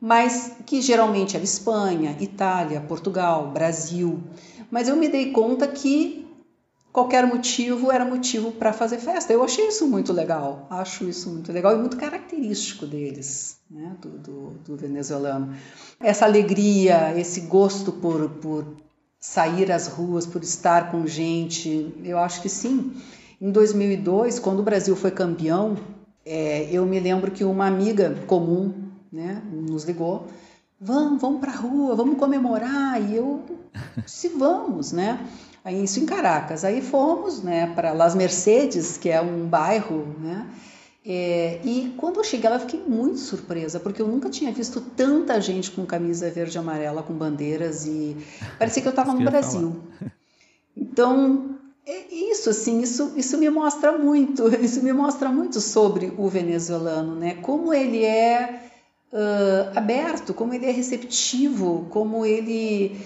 Mas 0.00 0.52
que 0.64 0.80
geralmente 0.80 1.34
era 1.34 1.44
Espanha, 1.44 2.16
Itália, 2.20 2.80
Portugal, 2.82 3.50
Brasil. 3.52 4.20
Mas 4.70 4.86
eu 4.86 4.94
me 4.94 5.08
dei 5.08 5.32
conta 5.32 5.66
que 5.66 6.23
qualquer 6.94 7.26
motivo 7.26 7.90
era 7.90 8.04
motivo 8.04 8.52
para 8.52 8.72
fazer 8.72 8.98
festa. 8.98 9.32
Eu 9.32 9.42
achei 9.42 9.66
isso 9.66 9.88
muito 9.88 10.12
legal, 10.12 10.68
acho 10.70 11.08
isso 11.08 11.28
muito 11.28 11.52
legal 11.52 11.74
e 11.74 11.78
muito 11.78 11.96
característico 11.96 12.86
deles, 12.86 13.58
né, 13.68 13.96
do, 14.00 14.10
do, 14.10 14.50
do 14.64 14.76
venezuelano. 14.76 15.56
Essa 15.98 16.24
alegria, 16.24 17.18
esse 17.18 17.40
gosto 17.40 17.90
por, 17.90 18.30
por 18.30 18.64
sair 19.18 19.72
às 19.72 19.88
ruas, 19.88 20.24
por 20.24 20.44
estar 20.44 20.92
com 20.92 21.04
gente, 21.04 21.92
eu 22.04 22.16
acho 22.16 22.40
que 22.40 22.48
sim. 22.48 22.94
Em 23.40 23.50
2002, 23.50 24.38
quando 24.38 24.60
o 24.60 24.62
Brasil 24.62 24.94
foi 24.94 25.10
campeão 25.10 25.76
é, 26.24 26.68
eu 26.72 26.86
me 26.86 26.98
lembro 27.00 27.30
que 27.30 27.44
uma 27.44 27.66
amiga 27.66 28.14
comum 28.26 28.72
né, 29.12 29.42
nos 29.52 29.84
ligou, 29.84 30.28
vamos, 30.80 31.20
vamos 31.20 31.40
para 31.40 31.52
a 31.52 31.56
rua, 31.56 31.94
vamos 31.94 32.16
comemorar, 32.18 33.02
e 33.02 33.16
eu 33.16 33.42
se 34.06 34.28
vamos, 34.28 34.92
né? 34.92 35.18
Aí, 35.64 35.82
isso 35.82 35.98
em 35.98 36.04
Caracas. 36.04 36.64
Aí 36.64 36.82
fomos 36.82 37.42
né, 37.42 37.72
para 37.74 37.92
Las 37.92 38.14
Mercedes, 38.14 38.98
que 38.98 39.08
é 39.08 39.20
um 39.20 39.46
bairro, 39.46 40.14
né? 40.20 40.46
É, 41.06 41.60
e 41.62 41.94
quando 41.98 42.16
eu 42.16 42.24
cheguei 42.24 42.48
lá, 42.48 42.56
eu 42.56 42.60
fiquei 42.60 42.80
muito 42.80 43.18
surpresa, 43.18 43.78
porque 43.78 44.00
eu 44.00 44.08
nunca 44.08 44.30
tinha 44.30 44.50
visto 44.50 44.80
tanta 44.80 45.38
gente 45.38 45.70
com 45.70 45.84
camisa 45.84 46.30
verde 46.30 46.56
e 46.56 46.58
amarela, 46.58 47.02
com 47.02 47.12
bandeiras, 47.12 47.84
e 47.86 48.16
parecia 48.58 48.82
que 48.82 48.88
eu 48.88 48.90
estava 48.90 49.12
no 49.12 49.24
Brasil. 49.24 49.76
Então, 50.76 51.56
é 51.86 52.12
isso, 52.12 52.50
assim, 52.50 52.80
isso, 52.80 53.12
isso 53.16 53.38
me 53.38 53.48
mostra 53.48 53.96
muito, 53.96 54.48
isso 54.60 54.82
me 54.82 54.92
mostra 54.92 55.28
muito 55.28 55.60
sobre 55.60 56.12
o 56.18 56.28
venezuelano, 56.28 57.14
né? 57.14 57.36
Como 57.36 57.72
ele 57.72 58.04
é 58.04 58.60
uh, 59.12 59.78
aberto, 59.78 60.34
como 60.34 60.52
ele 60.52 60.66
é 60.66 60.72
receptivo, 60.72 61.86
como 61.90 62.26
ele 62.26 63.00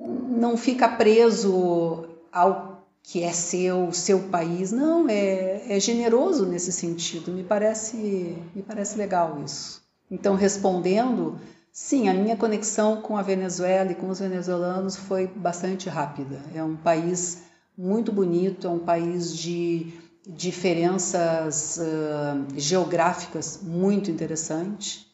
não 0.00 0.56
fica 0.56 0.88
preso 0.88 2.06
ao 2.32 2.86
que 3.02 3.22
é 3.22 3.32
seu, 3.32 3.92
seu 3.92 4.20
país. 4.28 4.72
Não, 4.72 5.08
é, 5.08 5.76
é 5.76 5.80
generoso 5.80 6.46
nesse 6.46 6.72
sentido. 6.72 7.30
Me 7.32 7.42
parece, 7.42 8.36
me 8.54 8.62
parece 8.62 8.96
legal 8.96 9.42
isso. 9.44 9.82
Então, 10.10 10.34
respondendo, 10.34 11.38
sim, 11.72 12.08
a 12.08 12.14
minha 12.14 12.36
conexão 12.36 13.00
com 13.00 13.16
a 13.16 13.22
Venezuela 13.22 13.92
e 13.92 13.94
com 13.94 14.08
os 14.08 14.18
venezuelanos 14.18 14.96
foi 14.96 15.26
bastante 15.26 15.88
rápida. 15.88 16.40
É 16.54 16.62
um 16.62 16.76
país 16.76 17.42
muito 17.76 18.12
bonito, 18.12 18.66
é 18.66 18.70
um 18.70 18.78
país 18.78 19.34
de 19.36 19.92
diferenças 20.26 21.78
uh, 21.78 22.58
geográficas 22.58 23.60
muito 23.62 24.10
interessante, 24.10 25.09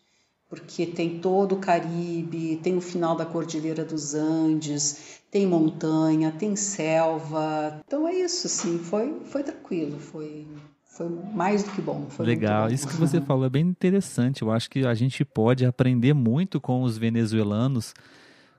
porque 0.48 0.86
tem 0.86 1.18
todo 1.18 1.56
o 1.56 1.58
Caribe, 1.58 2.60
tem 2.62 2.76
o 2.76 2.80
final 2.80 3.16
da 3.16 3.26
Cordilheira 3.26 3.84
dos 3.84 4.14
Andes, 4.14 5.20
tem 5.30 5.46
montanha, 5.46 6.32
tem 6.32 6.54
selva. 6.54 7.80
Então 7.86 8.06
é 8.06 8.14
isso, 8.14 8.46
assim, 8.46 8.78
foi, 8.78 9.20
foi 9.24 9.42
tranquilo, 9.42 9.98
foi, 9.98 10.46
foi 10.84 11.08
mais 11.34 11.64
do 11.64 11.70
que 11.72 11.82
bom. 11.82 12.06
Legal, 12.20 12.68
bom. 12.68 12.74
isso 12.74 12.86
que 12.86 12.94
você 12.94 13.20
falou 13.20 13.46
é 13.46 13.50
bem 13.50 13.66
interessante. 13.66 14.42
Eu 14.42 14.50
acho 14.50 14.70
que 14.70 14.86
a 14.86 14.94
gente 14.94 15.24
pode 15.24 15.66
aprender 15.66 16.14
muito 16.14 16.60
com 16.60 16.82
os 16.82 16.96
venezuelanos 16.96 17.92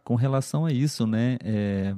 com 0.04 0.16
relação 0.16 0.66
a 0.66 0.72
isso, 0.72 1.08
né? 1.08 1.38
É, 1.44 1.96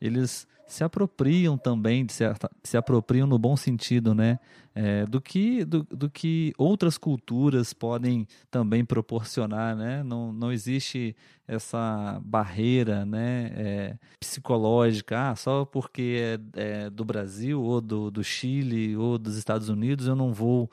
eles 0.00 0.46
se 0.70 0.84
apropriam 0.84 1.58
também, 1.58 2.06
certa, 2.08 2.48
se 2.62 2.76
apropriam 2.76 3.26
no 3.26 3.38
bom 3.38 3.56
sentido, 3.56 4.14
né? 4.14 4.38
É, 4.72 5.04
do, 5.04 5.20
que, 5.20 5.64
do, 5.64 5.82
do, 5.82 6.08
que 6.08 6.52
outras 6.56 6.96
culturas 6.96 7.72
podem 7.72 8.24
também 8.52 8.84
proporcionar, 8.84 9.74
né? 9.74 10.04
Não, 10.04 10.32
não 10.32 10.52
existe 10.52 11.16
essa 11.46 12.20
barreira 12.24 13.04
né? 13.04 13.50
É, 13.56 13.98
psicológica, 14.20 15.30
ah, 15.30 15.36
só 15.36 15.64
porque 15.64 16.38
é, 16.56 16.84
é, 16.84 16.90
do 16.90 17.04
Brasil 17.04 17.60
ou 17.60 17.80
do, 17.80 18.08
do 18.08 18.22
Chile 18.22 18.96
ou 18.96 19.18
dos 19.18 19.36
Estados 19.36 19.68
Unidos 19.68 20.06
eu 20.06 20.14
não 20.14 20.32
vou 20.32 20.70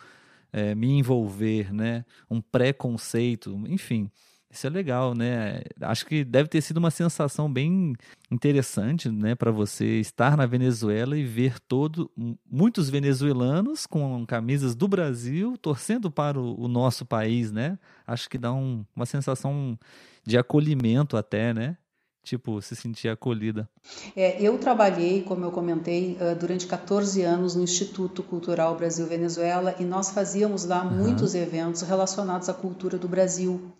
é, 0.54 0.76
me 0.76 0.92
envolver, 0.92 1.74
né? 1.74 2.06
Um 2.30 2.40
preconceito, 2.40 3.60
enfim. 3.68 4.12
Isso 4.58 4.66
é 4.66 4.72
legal, 4.72 5.14
né? 5.14 5.62
Acho 5.82 6.04
que 6.04 6.24
deve 6.24 6.50
ter 6.50 6.62
sido 6.62 6.78
uma 6.78 6.90
sensação 6.90 7.52
bem 7.52 7.94
interessante, 8.32 9.08
né, 9.08 9.36
para 9.36 9.52
você 9.52 10.00
estar 10.00 10.36
na 10.36 10.48
Venezuela 10.48 11.16
e 11.16 11.24
ver 11.24 11.60
todo 11.60 12.10
muitos 12.50 12.90
venezuelanos 12.90 13.86
com 13.86 14.26
camisas 14.26 14.74
do 14.74 14.88
Brasil 14.88 15.56
torcendo 15.58 16.10
para 16.10 16.40
o, 16.40 16.60
o 16.60 16.68
nosso 16.68 17.06
país, 17.06 17.52
né? 17.52 17.78
Acho 18.08 18.28
que 18.28 18.38
dá 18.40 18.52
um, 18.52 18.84
uma 18.96 19.06
sensação 19.06 19.78
de 20.26 20.40
acolhimento 20.40 21.16
até, 21.16 21.54
né? 21.54 21.78
tipo, 22.24 22.62
se 22.62 22.76
sentir 22.76 23.08
acolhida? 23.08 23.70
É, 24.14 24.42
eu 24.42 24.58
trabalhei, 24.58 25.22
como 25.22 25.46
eu 25.46 25.52
comentei, 25.52 26.18
durante 26.38 26.68
14 26.68 27.22
anos 27.22 27.56
no 27.56 27.64
Instituto 27.64 28.22
Cultural 28.22 28.76
Brasil-Venezuela 28.76 29.76
e 29.80 29.86
nós 29.86 30.10
fazíamos 30.10 30.66
lá 30.66 30.84
uhum. 30.84 30.92
muitos 30.92 31.34
eventos 31.36 31.84
relacionados 31.84 32.50
à 32.50 32.54
cultura 32.54 32.98
do 32.98 33.08
Brasil. 33.08 33.72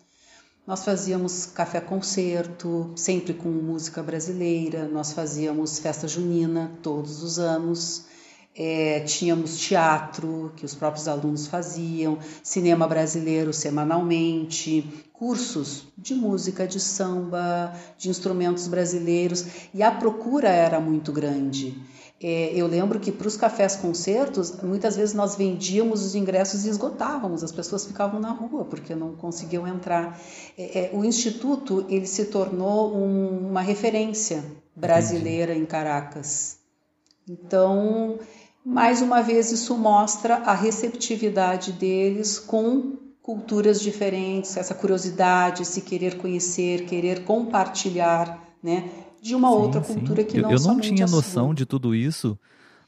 Nós 0.68 0.84
fazíamos 0.84 1.46
café-concerto, 1.46 2.92
sempre 2.94 3.34
com 3.34 3.48
música 3.48 4.04
brasileira, 4.04 4.86
nós 4.86 5.14
fazíamos 5.14 5.80
festa 5.80 6.10
junina 6.10 6.70
todos 6.84 7.24
os 7.24 7.40
anos, 7.40 8.04
é, 8.54 9.00
tínhamos 9.00 9.58
teatro, 9.58 10.52
que 10.58 10.66
os 10.66 10.76
próprios 10.76 11.08
alunos 11.08 11.48
faziam, 11.48 12.20
cinema 12.44 12.86
brasileiro 12.86 13.54
semanalmente, 13.54 15.06
cursos 15.14 15.88
de 15.98 16.14
música, 16.14 16.68
de 16.68 16.82
samba, 16.82 17.74
de 17.98 18.10
instrumentos 18.10 18.68
brasileiros, 18.68 19.46
e 19.74 19.82
a 19.82 19.90
procura 19.90 20.50
era 20.50 20.82
muito 20.82 21.14
grande. 21.14 21.82
É, 22.22 22.52
eu 22.56 22.66
lembro 22.66 23.00
que 23.00 23.12
para 23.12 23.28
os 23.28 23.38
cafés 23.38 23.76
concertos, 23.76 24.62
muitas 24.64 24.96
vezes 24.96 25.14
nós 25.14 25.36
vendíamos 25.36 26.04
os 26.04 26.16
ingressos 26.16 26.66
e 26.66 26.70
esgotávamos, 26.70 27.44
as 27.44 27.52
pessoas 27.52 27.86
ficavam 27.86 28.20
na 28.20 28.32
rua 28.32 28.66
porque 28.66 28.96
não 28.96 29.16
conseguiam 29.16 29.68
entrar. 29.68 30.20
É, 30.58 30.86
é, 30.86 30.90
o 30.94 31.06
Instituto 31.06 31.86
ele 31.88 32.08
se 32.08 32.26
tornou 32.26 32.96
um, 32.96 33.50
uma 33.50 33.62
referência 33.62 34.44
brasileira 34.76 35.52
Entendi. 35.52 35.66
em 35.66 35.68
Caracas. 35.68 36.58
Então, 37.30 38.18
mais 38.66 39.02
uma 39.02 39.22
vez, 39.22 39.52
isso 39.52 39.78
mostra 39.78 40.38
a 40.38 40.54
receptividade 40.54 41.72
deles 41.74 42.40
com 42.40 42.98
culturas 43.22 43.82
diferentes, 43.82 44.56
essa 44.56 44.74
curiosidade, 44.74 45.66
se 45.66 45.82
querer 45.82 46.18
conhecer, 46.18 46.86
querer 46.86 47.26
compartilhar, 47.26 48.42
né? 48.64 48.90
De 49.22 49.36
uma 49.36 49.50
sim, 49.50 49.56
outra 49.56 49.82
cultura 49.82 50.22
sim. 50.22 50.28
que 50.28 50.42
não 50.42 50.52
Eu, 50.52 50.58
eu 50.58 50.64
não 50.64 50.80
tinha 50.80 51.06
noção 51.06 51.54
de 51.54 51.66
tudo 51.66 51.94
isso 51.96 52.38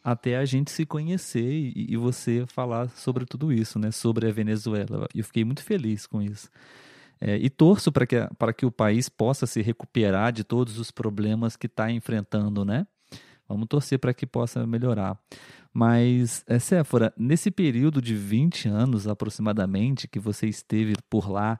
até 0.03 0.37
a 0.37 0.45
gente 0.45 0.71
se 0.71 0.85
conhecer 0.85 1.51
e, 1.51 1.87
e, 1.89 1.97
você 1.97 2.45
falar 2.47 2.89
sobre 2.89 3.25
tudo 3.25 3.51
isso, 3.51 3.77
né? 3.77 3.91
Sobre 3.91 4.27
a 4.27 4.31
Venezuela. 4.31 5.07
Eu 5.13 5.23
fiquei 5.23 5.43
muito 5.43 5.63
feliz 5.63 6.07
com 6.07 6.21
isso. 6.21 6.49
É, 7.19 7.35
e 7.37 7.49
torço 7.49 7.91
para 7.91 8.07
que, 8.07 8.15
que 8.57 8.65
o 8.65 8.71
país 8.71 9.09
possa 9.09 9.45
se 9.45 9.61
recuperar 9.61 10.31
de 10.31 10.43
todos 10.43 10.79
os 10.79 10.89
problemas 10.89 11.57
que 11.57 11.67
está 11.67 11.91
enfrentando, 11.91 12.63
né? 12.63 12.87
Vamos 13.47 13.67
torcer 13.67 13.99
para 13.99 14.13
que 14.13 14.25
possa 14.25 14.65
melhorar. 14.65 15.19
Mas, 15.73 16.43
é, 16.47 16.59
Séfora, 16.59 17.13
nesse 17.17 17.51
período 17.51 18.01
de 18.01 18.15
20 18.15 18.69
anos 18.69 19.07
aproximadamente 19.07 20.07
que 20.07 20.19
você 20.19 20.47
esteve 20.47 20.93
por 21.09 21.29
lá, 21.29 21.59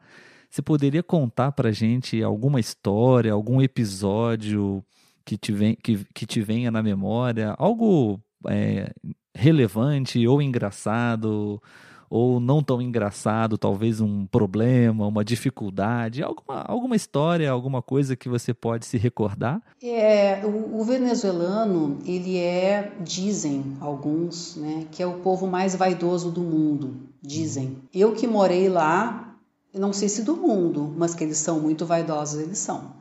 você 0.50 0.62
poderia 0.62 1.04
contar 1.04 1.52
para 1.52 1.72
gente 1.72 2.22
alguma 2.24 2.60
história, 2.60 3.32
algum 3.32 3.62
episódio 3.62 4.84
que 5.24 5.38
te, 5.38 5.52
vem, 5.52 5.76
que, 5.76 6.06
que 6.14 6.26
te 6.26 6.42
venha 6.42 6.72
na 6.72 6.82
memória? 6.82 7.56
Algo 7.58 8.20
é, 8.48 8.92
relevante 9.34 10.26
ou 10.28 10.42
engraçado? 10.42 11.62
ou 12.10 12.40
não 12.40 12.64
tão 12.64 12.82
engraçado, 12.82 13.58
talvez 13.58 14.02
um 14.02 14.26
problema, 14.26 15.06
uma 15.06 15.24
dificuldade, 15.24 16.24
alguma, 16.24 16.62
alguma 16.62 16.96
história, 16.96 17.52
alguma 17.52 17.82
coisa 17.82 18.16
que 18.16 18.28
você 18.28 18.54
pode 18.54 18.86
se 18.86 18.98
recordar? 18.98 19.62
É, 19.82 20.42
o, 20.44 20.80
o 20.80 20.84
venezuelano, 20.84 22.00
ele 22.06 22.38
é, 22.38 22.94
dizem 23.02 23.78
alguns, 23.80 24.56
né, 24.56 24.88
que 24.92 25.04
é 25.04 25.08
o 25.08 25.20
povo 25.20 25.46
mais 25.46 25.76
vaidoso 25.76 26.32
do 26.32 26.42
mundo, 26.42 26.96
dizem. 27.22 27.78
Eu 27.94 28.14
que 28.14 28.26
morei 28.26 28.68
lá, 28.68 29.29
não 29.74 29.94
sei 29.94 30.10
se 30.10 30.24
do 30.24 30.36
mundo, 30.36 30.94
mas 30.98 31.14
que 31.14 31.24
eles 31.24 31.38
são 31.38 31.60
muito 31.60 31.86
vaidosos, 31.86 32.42
eles 32.42 32.58
são. 32.58 32.94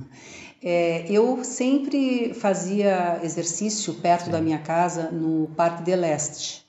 é, 0.62 1.10
eu 1.10 1.44
sempre 1.44 2.32
fazia 2.34 3.20
exercício 3.22 3.94
perto 3.94 4.26
Sim. 4.26 4.30
da 4.30 4.40
minha 4.40 4.58
casa 4.58 5.10
no 5.10 5.48
Parque 5.48 5.82
de 5.82 5.94
Leste, 5.94 6.66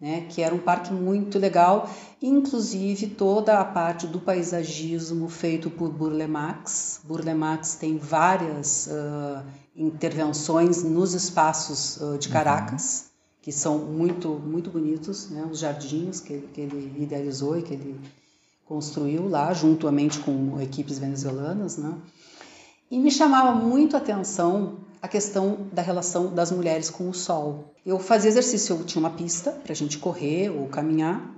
né, 0.00 0.26
que 0.28 0.42
era 0.42 0.54
um 0.54 0.58
parque 0.58 0.92
muito 0.92 1.38
legal, 1.38 1.90
inclusive 2.22 3.08
toda 3.08 3.58
a 3.58 3.64
parte 3.64 4.06
do 4.06 4.20
paisagismo 4.20 5.28
feito 5.28 5.68
por 5.68 5.90
Burle 5.90 6.26
Marx. 6.26 7.00
Burle 7.02 7.34
Marx 7.34 7.74
tem 7.74 7.98
várias 7.98 8.86
uh, 8.86 9.44
intervenções 9.74 10.84
nos 10.84 11.12
espaços 11.12 11.96
uh, 11.96 12.18
de 12.18 12.28
uhum. 12.28 12.32
Caracas. 12.32 13.00
Uhum. 13.00 13.16
Que 13.42 13.52
são 13.52 13.78
muito, 13.78 14.28
muito 14.30 14.70
bonitos, 14.70 15.30
né? 15.30 15.48
os 15.48 15.60
jardins 15.60 16.18
que 16.18 16.36
que 16.52 16.62
ele 16.62 16.92
idealizou 17.00 17.56
e 17.56 17.62
que 17.62 17.74
ele 17.74 17.96
construiu 18.66 19.28
lá, 19.28 19.52
juntamente 19.52 20.18
com 20.18 20.60
equipes 20.60 20.98
venezuelanas, 20.98 21.76
né? 21.78 21.94
E 22.90 22.98
me 22.98 23.10
chamava 23.10 23.52
muito 23.52 23.96
a 23.96 23.98
atenção 23.98 24.78
a 25.00 25.08
questão 25.08 25.68
da 25.72 25.82
relação 25.82 26.34
das 26.34 26.50
mulheres 26.50 26.90
com 26.90 27.08
o 27.08 27.14
sol. 27.14 27.72
Eu 27.84 27.98
fazia 27.98 28.30
exercício, 28.30 28.76
eu 28.76 28.84
tinha 28.84 29.00
uma 29.00 29.10
pista 29.10 29.52
para 29.52 29.72
a 29.72 29.76
gente 29.76 29.98
correr 29.98 30.50
ou 30.50 30.66
caminhar, 30.66 31.36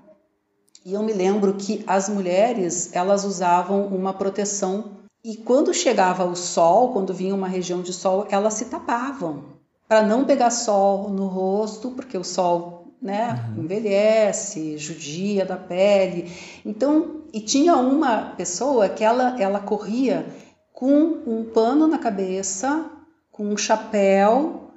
e 0.84 0.94
eu 0.94 1.02
me 1.02 1.12
lembro 1.12 1.54
que 1.54 1.84
as 1.86 2.08
mulheres 2.08 2.90
elas 2.94 3.24
usavam 3.24 3.86
uma 3.88 4.12
proteção 4.14 4.96
e 5.22 5.36
quando 5.36 5.74
chegava 5.74 6.24
o 6.24 6.36
sol, 6.36 6.92
quando 6.92 7.12
vinha 7.12 7.34
uma 7.34 7.48
região 7.48 7.82
de 7.82 7.92
sol, 7.92 8.26
elas 8.30 8.54
se 8.54 8.66
tapavam 8.66 9.58
para 9.86 10.02
não 10.02 10.24
pegar 10.24 10.50
sol 10.50 11.10
no 11.10 11.26
rosto, 11.26 11.90
porque 11.90 12.16
o 12.16 12.24
sol 12.24 12.94
né, 13.02 13.52
uhum. 13.54 13.64
envelhece, 13.64 14.78
judia 14.78 15.44
da 15.44 15.56
pele. 15.56 16.32
Então 16.64 17.17
e 17.32 17.40
tinha 17.40 17.76
uma 17.76 18.30
pessoa 18.36 18.88
que 18.88 19.04
ela, 19.04 19.40
ela 19.40 19.60
corria 19.60 20.26
com 20.72 21.22
um 21.26 21.44
pano 21.44 21.86
na 21.86 21.98
cabeça, 21.98 22.88
com 23.30 23.44
um 23.44 23.56
chapéu, 23.56 24.70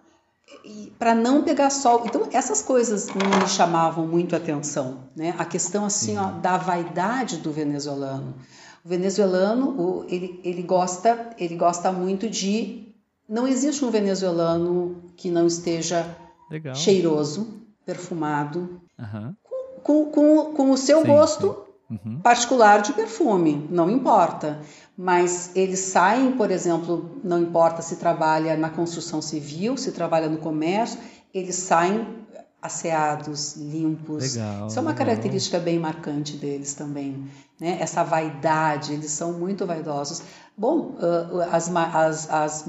para 0.98 1.16
não 1.16 1.44
pegar 1.44 1.70
sol. 1.70 2.04
Então, 2.06 2.28
essas 2.32 2.62
coisas 2.62 3.08
me 3.14 3.48
chamavam 3.48 4.08
muito 4.08 4.36
a 4.36 4.38
atenção. 4.38 5.10
Né? 5.16 5.34
A 5.38 5.46
questão 5.46 5.86
assim 5.86 6.18
ó, 6.18 6.32
da 6.32 6.58
vaidade 6.58 7.38
do 7.38 7.52
venezuelano. 7.52 8.36
O 8.84 8.90
venezuelano, 8.90 10.06
ele, 10.10 10.40
ele, 10.44 10.64
gosta, 10.64 11.30
ele 11.38 11.56
gosta 11.56 11.92
muito 11.92 12.30
de. 12.30 12.94
Não 13.30 13.48
existe 13.48 13.86
um 13.86 13.92
venezuelano 13.92 15.04
que 15.16 15.30
não 15.30 15.48
esteja 15.48 16.06
Legal. 16.50 16.76
cheiroso, 16.76 17.62
perfumado, 17.86 18.82
uhum. 19.00 19.36
com, 19.84 20.06
com, 20.06 20.54
com, 20.54 20.72
o 20.72 20.78
seu 20.78 21.02
sim, 21.02 21.08
gosto 21.08 21.48
sim 21.66 21.71
uhum. 21.92 22.20
particular 22.22 22.82
de 22.82 22.94
perfume, 22.94 23.68
não 23.70 23.90
importa. 23.90 24.62
Mas 24.98 25.52
eles 25.56 25.80
saem, 25.80 26.34
por 26.34 26.52
exemplo, 26.52 27.20
não 27.24 27.42
importa 27.42 27.82
se 27.82 27.98
trabalha 27.98 28.56
na 28.56 28.70
construção 28.70 29.22
civil, 29.22 29.78
se 29.78 29.92
trabalha 29.92 30.30
no 30.30 30.38
comércio, 30.38 31.00
eles 31.34 31.56
saem 31.56 32.22
asseados, 32.62 33.56
limpos. 33.58 34.36
Legal, 34.36 34.68
Isso 34.68 34.78
é 34.78 34.82
uma 34.82 34.92
legal. 34.92 35.08
característica 35.08 35.60
bem 35.60 35.80
marcante 35.80 36.38
deles 36.38 36.76
também. 36.76 37.26
Né? 37.60 37.78
Essa 37.82 38.04
vaidade, 38.04 38.94
eles 38.94 39.12
são 39.12 39.34
muito 39.34 39.66
vaidosos. 39.66 40.22
Bom, 40.56 40.96
uh, 41.00 41.42
as, 41.52 41.76
as, 41.76 42.30
as 42.30 42.66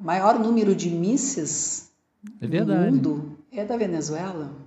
maior 0.00 0.38
número 0.38 0.74
de 0.74 0.90
misses 0.90 1.90
é 2.40 2.46
do 2.46 2.74
mundo 2.74 3.38
é 3.52 3.64
da 3.64 3.76
Venezuela 3.76 4.65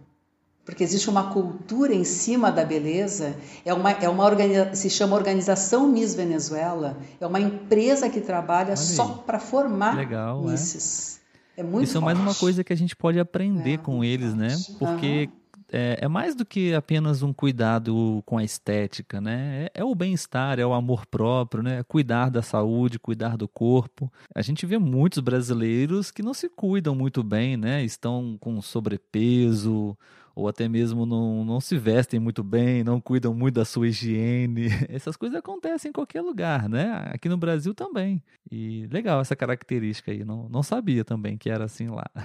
porque 0.69 0.83
existe 0.83 1.09
uma 1.09 1.33
cultura 1.33 1.95
em 1.95 2.03
cima 2.03 2.51
da 2.51 2.63
beleza. 2.63 3.35
É 3.65 3.73
uma, 3.73 3.89
é 3.89 4.07
uma 4.07 4.23
organiza, 4.23 4.75
se 4.75 4.87
chama 4.87 5.15
Organização 5.15 5.87
Miss 5.87 6.13
Venezuela. 6.13 6.95
É 7.19 7.25
uma 7.25 7.39
empresa 7.39 8.07
que 8.07 8.21
trabalha 8.21 8.75
só 8.75 9.07
para 9.25 9.39
formar 9.39 9.95
Legal, 9.95 10.47
é. 10.47 10.51
misses. 10.51 11.19
É, 11.57 11.61
é 11.61 11.63
muito 11.63 11.85
Isso 11.85 11.93
forte. 11.93 12.03
é 12.03 12.05
mais 12.05 12.19
uma 12.19 12.35
coisa 12.35 12.63
que 12.63 12.71
a 12.71 12.75
gente 12.75 12.95
pode 12.95 13.19
aprender 13.19 13.73
é, 13.73 13.77
com 13.77 14.03
eles, 14.03 14.35
né? 14.35 14.49
Porque 14.77 15.27
uhum. 15.27 15.63
é, 15.71 15.97
é, 16.01 16.07
mais 16.07 16.35
do 16.35 16.45
que 16.45 16.71
apenas 16.75 17.23
um 17.23 17.33
cuidado 17.33 18.21
com 18.23 18.37
a 18.37 18.43
estética, 18.43 19.19
né? 19.19 19.69
É, 19.73 19.81
é 19.81 19.83
o 19.83 19.95
bem-estar, 19.95 20.59
é 20.59 20.65
o 20.67 20.73
amor 20.73 21.07
próprio, 21.07 21.63
né? 21.63 21.81
Cuidar 21.87 22.29
da 22.29 22.43
saúde, 22.43 22.99
cuidar 22.99 23.35
do 23.37 23.47
corpo. 23.47 24.13
A 24.35 24.43
gente 24.43 24.67
vê 24.67 24.77
muitos 24.77 25.17
brasileiros 25.17 26.11
que 26.11 26.21
não 26.21 26.35
se 26.35 26.47
cuidam 26.47 26.93
muito 26.93 27.23
bem, 27.23 27.57
né? 27.57 27.83
Estão 27.83 28.37
com 28.39 28.61
sobrepeso 28.61 29.97
ou 30.39 30.47
até 30.47 30.69
mesmo 30.69 31.05
não, 31.05 31.43
não 31.43 31.59
se 31.59 31.77
vestem 31.77 32.17
muito 32.17 32.41
bem, 32.41 32.81
não 32.81 33.01
cuidam 33.01 33.33
muito 33.33 33.55
da 33.55 33.65
sua 33.65 33.89
higiene. 33.89 34.67
Essas 34.87 35.17
coisas 35.17 35.37
acontecem 35.37 35.89
em 35.89 35.91
qualquer 35.91 36.21
lugar, 36.21 36.69
né? 36.69 37.09
Aqui 37.13 37.27
no 37.27 37.35
Brasil 37.35 37.73
também. 37.73 38.23
E 38.49 38.87
legal 38.89 39.19
essa 39.19 39.35
característica 39.35 40.11
aí, 40.11 40.23
não, 40.23 40.47
não 40.49 40.63
sabia 40.63 41.03
também 41.03 41.37
que 41.37 41.49
era 41.49 41.65
assim 41.65 41.87
lá. 41.89 42.09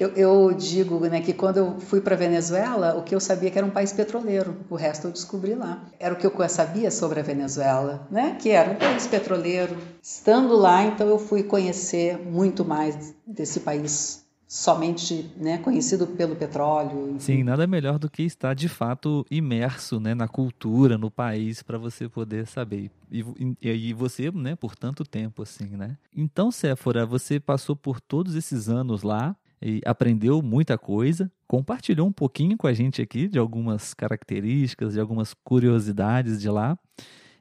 Eu, 0.00 0.08
eu 0.14 0.52
digo 0.52 0.98
né, 1.00 1.20
que 1.20 1.32
quando 1.32 1.58
eu 1.58 1.78
fui 1.78 2.00
para 2.00 2.16
Venezuela, 2.16 2.96
o 2.96 3.02
que 3.02 3.14
eu 3.14 3.20
sabia 3.20 3.50
que 3.50 3.58
era 3.58 3.66
um 3.66 3.70
país 3.70 3.92
petroleiro, 3.92 4.56
o 4.68 4.74
resto 4.74 5.06
eu 5.06 5.12
descobri 5.12 5.54
lá. 5.54 5.84
Era 6.00 6.14
o 6.14 6.16
que 6.16 6.26
eu 6.26 6.48
sabia 6.48 6.90
sobre 6.90 7.20
a 7.20 7.22
Venezuela, 7.22 8.08
né? 8.10 8.36
que 8.40 8.50
era 8.50 8.72
um 8.72 8.76
país 8.76 9.06
petroleiro. 9.06 9.76
Estando 10.02 10.56
lá, 10.56 10.84
então 10.84 11.06
eu 11.06 11.18
fui 11.18 11.42
conhecer 11.42 12.18
muito 12.18 12.64
mais 12.64 13.14
desse 13.26 13.60
país 13.60 14.23
somente 14.46 15.30
né, 15.36 15.58
conhecido 15.58 16.06
pelo 16.06 16.36
petróleo. 16.36 17.10
Enfim. 17.10 17.18
Sim, 17.18 17.44
nada 17.44 17.66
melhor 17.66 17.98
do 17.98 18.10
que 18.10 18.22
estar 18.22 18.54
de 18.54 18.68
fato 18.68 19.24
imerso 19.30 19.98
né, 19.98 20.14
na 20.14 20.28
cultura, 20.28 20.98
no 20.98 21.10
país, 21.10 21.62
para 21.62 21.78
você 21.78 22.08
poder 22.08 22.46
saber. 22.46 22.90
E, 23.10 23.24
e, 23.60 23.92
você, 23.92 24.30
né, 24.30 24.54
por 24.54 24.76
tanto 24.76 25.04
tempo 25.04 25.42
assim, 25.42 25.76
né? 25.76 25.96
Então, 26.14 26.50
Séfora, 26.50 27.06
você 27.06 27.40
passou 27.40 27.74
por 27.74 28.00
todos 28.00 28.34
esses 28.34 28.68
anos 28.68 29.02
lá 29.02 29.36
e 29.62 29.80
aprendeu 29.86 30.42
muita 30.42 30.76
coisa, 30.76 31.30
compartilhou 31.46 32.06
um 32.06 32.12
pouquinho 32.12 32.56
com 32.56 32.66
a 32.66 32.72
gente 32.72 33.00
aqui 33.00 33.28
de 33.28 33.38
algumas 33.38 33.94
características, 33.94 34.94
de 34.94 35.00
algumas 35.00 35.32
curiosidades 35.32 36.40
de 36.40 36.50
lá. 36.50 36.78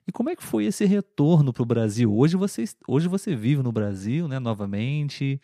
E 0.08 0.12
como 0.12 0.30
é 0.30 0.36
que 0.36 0.44
foi 0.44 0.66
esse 0.66 0.86
retorno 0.86 1.54
para 1.54 1.64
o 1.64 1.66
Brasil? 1.66 2.14
Hoje 2.16 2.36
você, 2.36 2.66
hoje 2.88 3.08
você 3.08 3.36
vive 3.36 3.62
no 3.62 3.72
Brasil, 3.72 4.28
né, 4.28 4.40
novamente. 4.40 5.42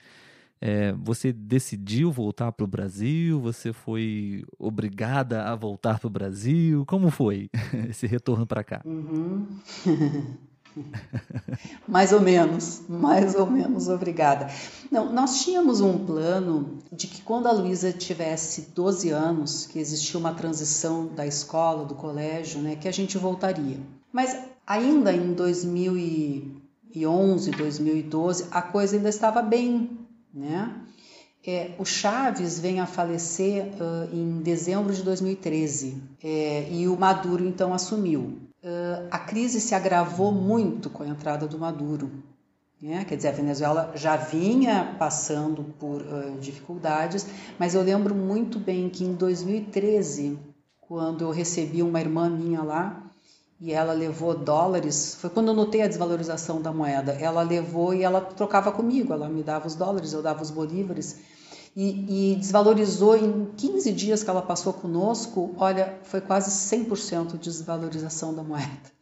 É, 0.62 0.93
você 0.93 1.32
decidiu 1.32 2.12
voltar 2.12 2.52
para 2.52 2.65
o 2.65 2.67
Brasil? 2.67 3.39
Você 3.39 3.72
foi 3.72 4.43
obrigada 4.58 5.43
a 5.43 5.56
voltar 5.56 6.00
para 6.00 6.08
o 6.08 6.12
Brasil? 6.12 6.86
Como 6.86 7.10
foi 7.10 7.50
esse 7.89 8.06
retorno 8.06 8.45
para 8.45 8.63
cá? 8.63 8.82
Uhum. 8.86 9.48
mais 11.88 12.12
ou 12.12 12.19
menos, 12.22 12.84
mais 12.88 13.34
ou 13.36 13.50
menos 13.50 13.88
obrigada. 13.88 14.48
Não, 14.91 15.12
nós 15.12 15.43
tínhamos 15.43 15.82
um 15.82 16.06
plano 16.06 16.78
de 16.91 17.08
que 17.08 17.22
quando 17.22 17.48
a 17.48 17.52
Luísa 17.52 17.91
tivesse 17.91 18.69
12 18.76 19.10
anos, 19.10 19.65
que 19.65 19.80
existia 19.80 20.19
uma 20.19 20.34
transição 20.34 21.08
da 21.08 21.26
escola, 21.26 21.86
do 21.86 21.95
colégio, 21.95 22.62
né, 22.62 22.76
que 22.76 22.88
a 22.88 22.93
gente 22.93 23.17
voltaria. 23.17 23.80
Mas 24.12 24.38
ainda 24.65 25.13
em 25.13 25.34
2011, 25.34 27.52
2012, 27.52 28.48
a 28.52 28.62
coisa 28.62 28.98
ainda 28.98 29.10
estava 29.10 29.41
bem 29.41 29.99
né? 30.34 30.76
É, 31.46 31.72
o 31.80 31.86
Chaves 31.86 32.60
vem 32.60 32.80
a 32.80 32.86
falecer 32.86 33.65
uh, 33.65 34.13
em 34.13 34.42
dezembro 34.42 34.94
de 34.94 35.02
2013 35.04 36.02
é, 36.22 36.68
e 36.70 36.88
o 36.88 36.98
Maduro 37.00 37.46
então 37.46 37.74
assumiu. 37.74 38.38
Uh, 38.62 39.08
a 39.10 39.18
crise 39.20 39.62
se 39.62 39.74
agravou 39.74 40.34
muito 40.34 40.89
com 40.89 41.04
a 41.04 41.08
entrada 41.08 41.48
do 41.48 41.58
Maduro. 41.58 42.12
Né? 42.82 43.06
Quer 43.06 43.15
dizer, 43.15 43.30
a 43.30 43.34
Venezuela 43.34 43.92
já 43.96 44.18
vinha 44.18 44.96
passando 45.00 45.63
por 45.80 46.02
uh, 46.02 46.38
dificuldades, 46.39 47.26
mas 47.58 47.74
eu 47.74 47.82
lembro 47.82 48.13
muito 48.13 48.60
bem 48.60 48.89
que 48.89 49.06
em 49.06 49.13
2013, 49.13 50.38
quando 50.82 51.24
eu 51.24 51.32
recebi 51.32 51.82
uma 51.82 52.02
irmã 52.02 52.30
minha 52.30 52.62
lá, 52.62 53.09
e 53.62 53.74
ela 53.74 53.91
levou 53.91 54.34
dólares. 54.38 55.15
Foi 55.19 55.30
quando 55.30 55.50
eu 55.50 55.54
notei 55.54 55.82
a 55.82 55.88
desvalorização 55.88 56.62
da 56.62 56.72
moeda. 56.72 57.12
Ela 57.12 57.41
levou 57.41 57.93
e 57.93 58.04
ela 58.04 58.22
trocava 58.22 58.72
comigo. 58.72 59.12
Ela 59.12 59.28
me 59.28 59.43
dava 59.43 59.67
os 59.67 59.76
dólares, 59.76 60.13
eu 60.13 60.22
dava 60.22 60.41
os 60.41 60.50
bolívares. 60.50 61.17
E, 61.76 62.32
e 62.32 62.36
desvalorizou 62.38 63.17
em 63.17 63.50
15 63.58 63.91
dias 63.91 64.24
que 64.24 64.30
ela 64.30 64.41
passou 64.41 64.72
conosco. 64.72 65.54
Olha, 65.58 66.00
foi 66.04 66.22
quase 66.22 66.52
100% 66.52 67.34
de 67.34 67.38
desvalorização 67.38 68.34
da 68.34 68.43
moeda. 68.43 69.00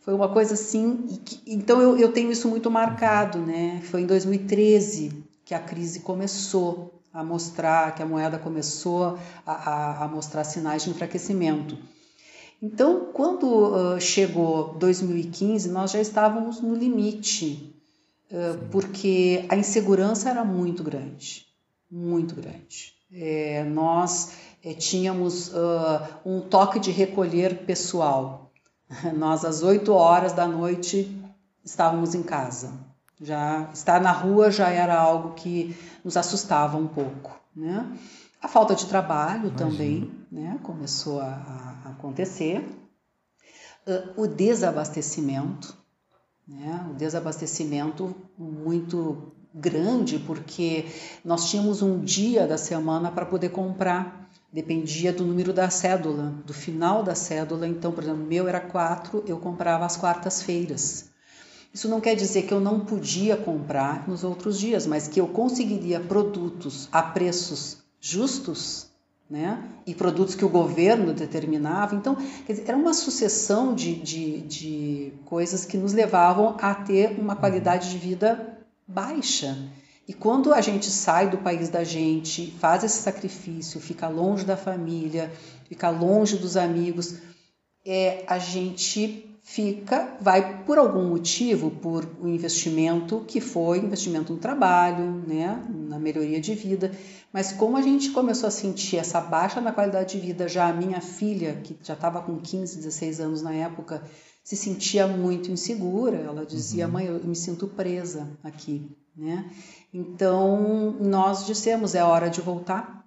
Foi 0.00 0.12
uma 0.12 0.28
coisa 0.28 0.54
assim. 0.54 1.20
Que, 1.24 1.40
então 1.46 1.80
eu, 1.80 1.96
eu 1.96 2.12
tenho 2.12 2.32
isso 2.32 2.48
muito 2.48 2.68
marcado, 2.70 3.38
né? 3.38 3.80
Foi 3.84 4.00
em 4.00 4.06
2013 4.06 5.24
que 5.44 5.54
a 5.54 5.60
crise 5.60 6.00
começou 6.00 7.00
a 7.12 7.22
mostrar, 7.22 7.94
que 7.94 8.02
a 8.02 8.06
moeda 8.06 8.38
começou 8.38 9.18
a, 9.46 9.52
a, 9.52 10.04
a 10.04 10.08
mostrar 10.08 10.42
sinais 10.44 10.82
de 10.82 10.90
enfraquecimento. 10.90 11.76
Então, 12.62 13.06
quando 13.12 13.46
uh, 13.46 14.00
chegou 14.00 14.74
2015, 14.74 15.70
nós 15.70 15.92
já 15.92 16.00
estávamos 16.00 16.60
no 16.60 16.74
limite, 16.74 17.74
uh, 18.30 18.68
porque 18.70 19.46
a 19.48 19.56
insegurança 19.56 20.28
era 20.28 20.44
muito 20.44 20.82
grande, 20.82 21.46
muito 21.90 22.34
grande. 22.34 22.92
É, 23.12 23.64
nós 23.64 24.32
é, 24.62 24.74
tínhamos 24.74 25.48
uh, 25.48 26.06
um 26.24 26.40
toque 26.40 26.78
de 26.78 26.90
recolher 26.90 27.64
pessoal. 27.64 28.52
Nós, 29.16 29.44
às 29.44 29.62
8 29.62 29.92
horas 29.92 30.32
da 30.32 30.46
noite, 30.46 31.16
estávamos 31.64 32.14
em 32.14 32.22
casa. 32.22 32.72
Já 33.20 33.68
estar 33.74 34.00
na 34.00 34.12
rua 34.12 34.50
já 34.50 34.68
era 34.68 34.98
algo 34.98 35.34
que 35.34 35.76
nos 36.04 36.16
assustava 36.16 36.76
um 36.76 36.86
pouco, 36.86 37.38
né? 37.54 37.86
A 38.42 38.48
falta 38.48 38.74
de 38.74 38.86
trabalho 38.86 39.48
Imagina. 39.48 39.56
também 39.56 40.10
né, 40.32 40.58
começou 40.62 41.20
a, 41.20 41.26
a 41.84 41.90
acontecer. 41.90 42.64
Uh, 43.86 44.22
o 44.22 44.26
desabastecimento, 44.26 45.76
né, 46.48 46.88
o 46.90 46.94
desabastecimento 46.94 48.14
muito 48.38 49.32
grande, 49.54 50.18
porque 50.18 50.86
nós 51.24 51.50
tínhamos 51.50 51.82
um 51.82 52.00
dia 52.00 52.46
da 52.46 52.56
semana 52.56 53.10
para 53.10 53.26
poder 53.26 53.50
comprar, 53.50 54.30
dependia 54.50 55.12
do 55.12 55.24
número 55.24 55.52
da 55.52 55.68
cédula, 55.68 56.34
do 56.46 56.54
final 56.54 57.02
da 57.02 57.14
cédula. 57.14 57.66
Então, 57.66 57.92
por 57.92 58.02
exemplo, 58.02 58.24
meu 58.24 58.48
era 58.48 58.60
quatro, 58.60 59.22
eu 59.26 59.38
comprava 59.38 59.84
às 59.84 59.96
quartas-feiras. 59.96 61.10
Isso 61.74 61.88
não 61.88 62.00
quer 62.00 62.16
dizer 62.16 62.42
que 62.42 62.54
eu 62.54 62.60
não 62.60 62.80
podia 62.80 63.36
comprar 63.36 64.08
nos 64.08 64.24
outros 64.24 64.58
dias, 64.58 64.86
mas 64.86 65.06
que 65.06 65.20
eu 65.20 65.28
conseguiria 65.28 66.00
produtos 66.00 66.88
a 66.90 67.02
preços 67.02 67.79
justos, 68.00 68.88
né? 69.28 69.62
E 69.86 69.94
produtos 69.94 70.34
que 70.34 70.44
o 70.44 70.48
governo 70.48 71.12
determinava. 71.12 71.94
Então, 71.94 72.16
dizer, 72.46 72.64
era 72.66 72.76
uma 72.76 72.92
sucessão 72.92 73.74
de, 73.74 73.94
de, 73.94 74.40
de 74.40 75.12
coisas 75.24 75.64
que 75.64 75.76
nos 75.76 75.92
levavam 75.92 76.56
a 76.60 76.74
ter 76.74 77.18
uma 77.18 77.36
qualidade 77.36 77.90
de 77.90 77.98
vida 77.98 78.58
baixa. 78.86 79.56
E 80.08 80.12
quando 80.12 80.52
a 80.52 80.60
gente 80.60 80.90
sai 80.90 81.30
do 81.30 81.38
país 81.38 81.68
da 81.68 81.84
gente, 81.84 82.52
faz 82.58 82.82
esse 82.82 83.00
sacrifício, 83.00 83.80
fica 83.80 84.08
longe 84.08 84.44
da 84.44 84.56
família, 84.56 85.30
fica 85.68 85.88
longe 85.88 86.36
dos 86.36 86.56
amigos, 86.56 87.18
é, 87.86 88.24
a 88.26 88.36
gente 88.36 89.30
fica, 89.42 90.16
vai 90.20 90.64
por 90.64 90.78
algum 90.78 91.08
motivo, 91.08 91.70
por 91.70 92.08
um 92.20 92.28
investimento 92.28 93.24
que 93.26 93.40
foi 93.40 93.78
investimento 93.78 94.32
no 94.32 94.38
trabalho, 94.38 95.24
né, 95.26 95.64
na 95.68 95.98
melhoria 95.98 96.40
de 96.40 96.54
vida, 96.54 96.92
mas 97.32 97.52
como 97.52 97.76
a 97.76 97.82
gente 97.82 98.10
começou 98.10 98.48
a 98.48 98.50
sentir 98.50 98.96
essa 98.96 99.20
baixa 99.20 99.60
na 99.60 99.72
qualidade 99.72 100.18
de 100.18 100.26
vida, 100.26 100.48
já 100.48 100.68
a 100.68 100.72
minha 100.72 101.00
filha, 101.00 101.60
que 101.62 101.76
já 101.82 101.94
estava 101.94 102.20
com 102.22 102.38
15, 102.38 102.76
16 102.76 103.20
anos 103.20 103.42
na 103.42 103.52
época, 103.52 104.02
se 104.42 104.56
sentia 104.56 105.06
muito 105.06 105.50
insegura, 105.50 106.16
ela 106.16 106.44
dizia, 106.44 106.86
uhum. 106.86 106.92
mãe, 106.92 107.06
eu 107.06 107.20
me 107.22 107.36
sinto 107.36 107.68
presa 107.68 108.28
aqui, 108.42 108.90
né? 109.16 109.50
Então, 109.92 110.96
nós 111.00 111.46
dissemos, 111.46 111.94
é 111.94 112.02
hora 112.02 112.28
de 112.28 112.40
voltar, 112.40 113.06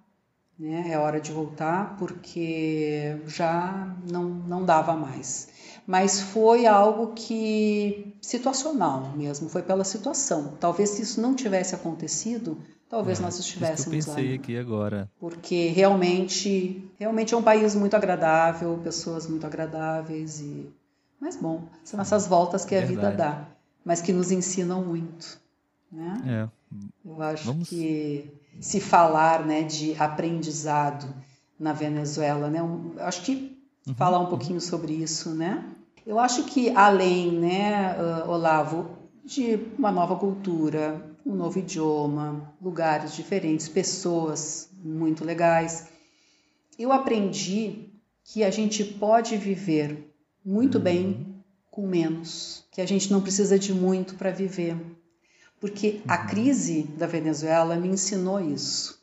né? 0.58 0.90
É 0.90 0.98
hora 0.98 1.20
de 1.20 1.32
voltar 1.32 1.96
porque 1.98 3.18
já 3.26 3.94
não, 4.10 4.24
não 4.24 4.64
dava 4.64 4.94
mais 4.94 5.48
mas 5.86 6.20
foi 6.20 6.66
algo 6.66 7.12
que 7.14 8.16
situacional 8.20 9.12
mesmo, 9.16 9.48
foi 9.48 9.62
pela 9.62 9.84
situação. 9.84 10.54
Talvez 10.58 10.90
se 10.90 11.02
isso 11.02 11.20
não 11.20 11.34
tivesse 11.34 11.74
acontecido, 11.74 12.58
talvez 12.88 13.18
é, 13.18 13.22
nós 13.22 13.38
estivéssemos 13.38 14.04
que 14.04 14.10
eu 14.10 14.14
pensei 14.14 14.28
lá. 14.30 14.34
aqui 14.34 14.56
agora. 14.56 15.10
Porque 15.18 15.68
realmente, 15.68 16.88
realmente 16.98 17.34
é 17.34 17.36
um 17.36 17.42
país 17.42 17.74
muito 17.74 17.94
agradável, 17.94 18.78
pessoas 18.82 19.26
muito 19.26 19.46
agradáveis 19.46 20.40
e 20.40 20.68
mas 21.24 21.36
bom, 21.36 21.62
são 21.82 21.98
essas 22.02 22.26
voltas 22.26 22.66
que 22.66 22.74
a 22.74 22.80
Verdade. 22.80 22.96
vida 22.96 23.10
dá, 23.12 23.48
mas 23.82 24.02
que 24.02 24.12
nos 24.12 24.30
ensinam 24.30 24.84
muito, 24.84 25.40
né? 25.90 26.22
É. 26.26 26.48
Eu 27.02 27.22
acho 27.22 27.44
Vamos... 27.46 27.66
que 27.66 28.30
se 28.60 28.78
falar, 28.78 29.44
né, 29.46 29.62
de 29.62 29.94
aprendizado 29.98 31.06
na 31.58 31.72
Venezuela, 31.72 32.50
né, 32.50 32.62
um, 32.62 32.92
acho 32.98 33.22
que 33.22 33.58
uhum. 33.86 33.94
falar 33.94 34.18
um 34.18 34.26
pouquinho 34.26 34.60
sobre 34.60 34.92
isso, 34.92 35.30
né? 35.30 35.64
Eu 36.06 36.18
acho 36.18 36.44
que 36.44 36.68
além, 36.76 37.32
né, 37.32 37.96
uh, 37.98 38.30
Olavo, 38.30 38.90
de 39.24 39.58
uma 39.78 39.90
nova 39.90 40.16
cultura, 40.16 41.00
um 41.24 41.34
novo 41.34 41.58
idioma, 41.58 42.52
lugares 42.60 43.14
diferentes, 43.14 43.68
pessoas 43.68 44.68
muito 44.82 45.24
legais, 45.24 45.88
eu 46.78 46.92
aprendi 46.92 47.90
que 48.24 48.42
a 48.42 48.50
gente 48.50 48.84
pode 48.84 49.36
viver 49.36 50.12
muito 50.44 50.78
uhum. 50.78 50.84
bem 50.84 51.44
com 51.70 51.86
menos, 51.86 52.64
que 52.70 52.80
a 52.80 52.86
gente 52.86 53.10
não 53.10 53.20
precisa 53.20 53.58
de 53.58 53.72
muito 53.72 54.14
para 54.14 54.30
viver. 54.30 54.76
Porque 55.60 56.00
a 56.06 56.20
uhum. 56.20 56.26
crise 56.26 56.82
da 56.82 57.06
Venezuela 57.06 57.76
me 57.76 57.88
ensinou 57.88 58.40
isso. 58.40 59.02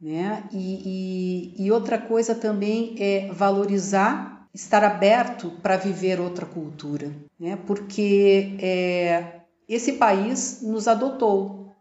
Né? 0.00 0.44
E, 0.52 1.54
e, 1.58 1.64
e 1.64 1.72
outra 1.72 1.98
coisa 1.98 2.34
também 2.34 2.96
é 2.98 3.32
valorizar 3.32 4.36
estar 4.52 4.82
aberto 4.84 5.50
para 5.62 5.76
viver 5.76 6.18
outra 6.18 6.46
cultura, 6.46 7.12
né? 7.38 7.58
porque 7.66 8.56
é, 8.58 9.40
esse 9.68 9.94
país 9.94 10.60
nos 10.62 10.86
adotou, 10.86 11.74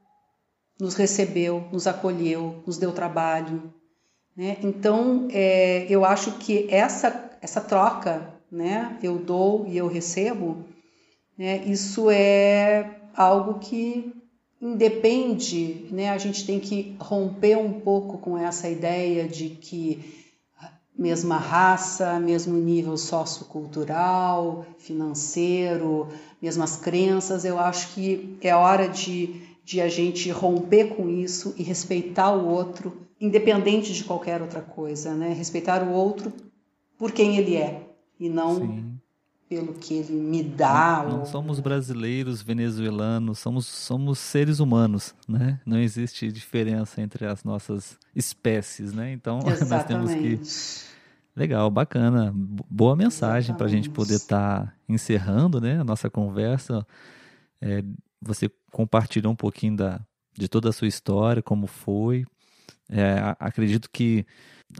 nos 0.79 0.95
recebeu, 0.95 1.67
nos 1.71 1.87
acolheu, 1.87 2.63
nos 2.65 2.77
deu 2.77 2.91
trabalho. 2.91 3.73
Né? 4.35 4.57
Então, 4.61 5.27
é, 5.31 5.85
eu 5.89 6.03
acho 6.03 6.33
que 6.33 6.67
essa, 6.69 7.37
essa 7.41 7.61
troca, 7.61 8.33
né? 8.51 8.97
eu 9.01 9.17
dou 9.17 9.65
e 9.67 9.77
eu 9.77 9.87
recebo, 9.87 10.65
né? 11.37 11.63
isso 11.65 12.09
é 12.09 12.99
algo 13.15 13.59
que 13.59 14.13
independe, 14.61 15.87
né? 15.91 16.09
A 16.09 16.17
gente 16.17 16.45
tem 16.45 16.59
que 16.59 16.95
romper 16.99 17.57
um 17.57 17.79
pouco 17.81 18.17
com 18.17 18.37
essa 18.37 18.69
ideia 18.69 19.27
de 19.27 19.49
que 19.49 20.24
mesma 20.97 21.37
raça, 21.37 22.19
mesmo 22.19 22.57
nível 22.57 22.97
sociocultural, 22.97 24.65
financeiro, 24.77 26.07
mesmas 26.41 26.77
crenças. 26.77 27.43
Eu 27.43 27.59
acho 27.59 27.93
que 27.93 28.37
é 28.41 28.55
hora 28.55 28.87
de, 28.87 29.41
de 29.63 29.81
a 29.81 29.89
gente 29.89 30.29
romper 30.31 30.95
com 30.95 31.09
isso 31.09 31.53
e 31.57 31.63
respeitar 31.63 32.31
o 32.31 32.47
outro, 32.47 32.95
independente 33.19 33.93
de 33.93 34.03
qualquer 34.03 34.41
outra 34.41 34.61
coisa, 34.61 35.13
né? 35.13 35.33
Respeitar 35.33 35.83
o 35.83 35.91
outro 35.91 36.31
por 36.97 37.11
quem 37.11 37.37
ele 37.37 37.55
é 37.55 37.89
e 38.19 38.29
não 38.29 38.55
Sim. 38.55 38.94
Pelo 39.49 39.73
que 39.73 39.93
ele 39.93 40.13
me 40.13 40.43
dá. 40.43 41.03
Não, 41.07 41.19
não 41.19 41.25
somos 41.25 41.59
brasileiros, 41.59 42.41
venezuelanos, 42.41 43.39
somos, 43.39 43.65
somos 43.65 44.19
seres 44.19 44.59
humanos, 44.59 45.13
né? 45.27 45.59
Não 45.65 45.77
existe 45.77 46.31
diferença 46.31 47.01
entre 47.01 47.25
as 47.25 47.43
nossas 47.43 47.97
espécies, 48.15 48.93
né? 48.93 49.11
Então 49.11 49.39
Exatamente. 49.45 49.69
nós 49.69 49.85
temos 49.85 50.13
que 50.13 50.95
Legal, 51.35 51.69
bacana. 51.69 52.31
Boa 52.33 52.95
mensagem 52.95 53.53
para 53.53 53.65
a 53.65 53.69
gente 53.69 53.89
poder 53.89 54.15
estar 54.15 54.67
tá 54.67 54.73
encerrando 54.87 55.59
né, 55.59 55.81
a 55.81 55.83
nossa 55.83 56.09
conversa. 56.09 56.87
É, 57.59 57.83
você 58.21 58.49
compartilhou 58.71 59.33
um 59.33 59.35
pouquinho 59.35 59.75
da, 59.75 59.99
de 60.33 60.47
toda 60.47 60.69
a 60.69 60.71
sua 60.71 60.87
história, 60.87 61.43
como 61.43 61.67
foi. 61.67 62.25
É, 62.89 63.35
acredito 63.37 63.89
que 63.91 64.25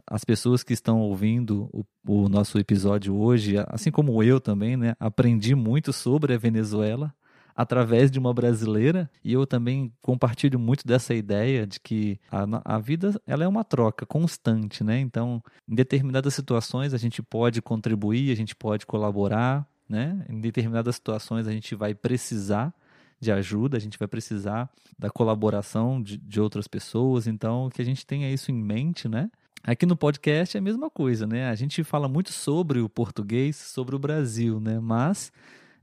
as 0.07 0.23
pessoas 0.23 0.63
que 0.63 0.73
estão 0.73 0.99
ouvindo 0.99 1.69
o, 1.71 1.85
o, 2.07 2.29
nosso 2.29 2.57
episódio 2.59 3.15
hoje, 3.15 3.55
assim 3.67 3.91
como 3.91 4.21
eu 4.23 4.39
também, 4.39 4.75
né, 4.75 4.95
aprendi 4.99 5.55
muito 5.55 5.93
sobre 5.93 6.33
a 6.33 6.37
Venezuela 6.37 7.13
através 7.55 8.11
de 8.11 8.19
uma 8.19 8.33
brasileira 8.33 9.09
e 9.23 9.31
eu 9.31 9.47
também 9.47 9.91
compartilho 10.01 10.59
muito 10.59 10.85
dessa 10.85 11.13
ideia 11.13 11.65
de 11.65 11.79
que 11.79 12.19
a, 12.29 12.75
a 12.75 12.79
vida 12.79 13.19
ela 13.25 13.45
é 13.45 13.47
uma 13.47 13.63
troca 13.63 14.05
constante, 14.05 14.83
né? 14.83 14.99
Então, 14.99 15.41
em 15.67 15.73
determinadas 15.73 16.33
situações 16.33 16.93
a 16.93 16.97
gente 16.97 17.23
pode 17.23 17.61
contribuir, 17.61 18.31
a 18.31 18.35
gente 18.35 18.53
pode 18.53 18.85
colaborar, 18.85 19.65
né? 19.87 20.25
Em 20.27 20.41
determinadas 20.41 20.95
situações 20.95 21.47
a 21.47 21.51
gente 21.51 21.75
vai 21.75 21.95
precisar 21.95 22.73
de 23.21 23.31
ajuda, 23.31 23.77
a 23.77 23.79
gente 23.79 23.97
vai 23.97 24.07
precisar 24.07 24.69
da 24.99 25.09
colaboração 25.09 26.01
de, 26.01 26.17
de 26.17 26.41
outras 26.41 26.67
pessoas, 26.67 27.25
então 27.25 27.69
que 27.69 27.81
a 27.81 27.85
gente 27.85 28.05
tenha 28.05 28.29
isso 28.29 28.51
em 28.51 28.61
mente, 28.61 29.07
né? 29.07 29.29
Aqui 29.67 29.87
no 29.87 29.97
podcast 29.97 30.55
é 30.55 30.59
a 30.59 30.61
mesma 30.61 30.91
coisa, 30.91 31.25
né? 31.25 31.49
A 31.49 31.55
gente 31.55 31.83
fala 31.83 32.07
muito 32.07 32.31
sobre 32.31 32.81
o 32.81 32.87
português, 32.87 33.55
sobre 33.55 33.95
o 33.95 33.99
Brasil, 33.99 34.59
né? 34.59 34.79
Mas 34.79 35.31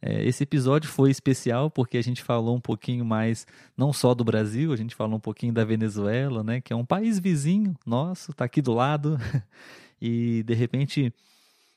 é, 0.01 0.25
esse 0.25 0.45
episódio 0.45 0.89
foi 0.89 1.11
especial 1.11 1.69
porque 1.69 1.99
a 1.99 2.03
gente 2.03 2.23
falou 2.23 2.55
um 2.57 2.61
pouquinho 2.61 3.05
mais, 3.05 3.45
não 3.77 3.93
só 3.93 4.15
do 4.15 4.23
Brasil, 4.23 4.73
a 4.73 4.77
gente 4.77 4.95
falou 4.95 5.17
um 5.17 5.21
pouquinho 5.21 5.53
da 5.53 5.65
Venezuela, 5.65 6.45
né, 6.45 6.61
que 6.61 6.73
é 6.73 6.77
um 6.77 6.85
país 6.85 7.19
vizinho 7.19 7.75
nosso, 7.85 8.31
está 8.31 8.45
aqui 8.45 8.63
do 8.63 8.73
lado. 8.73 9.19
e 10.01 10.45
de 10.45 10.55
repente, 10.55 11.13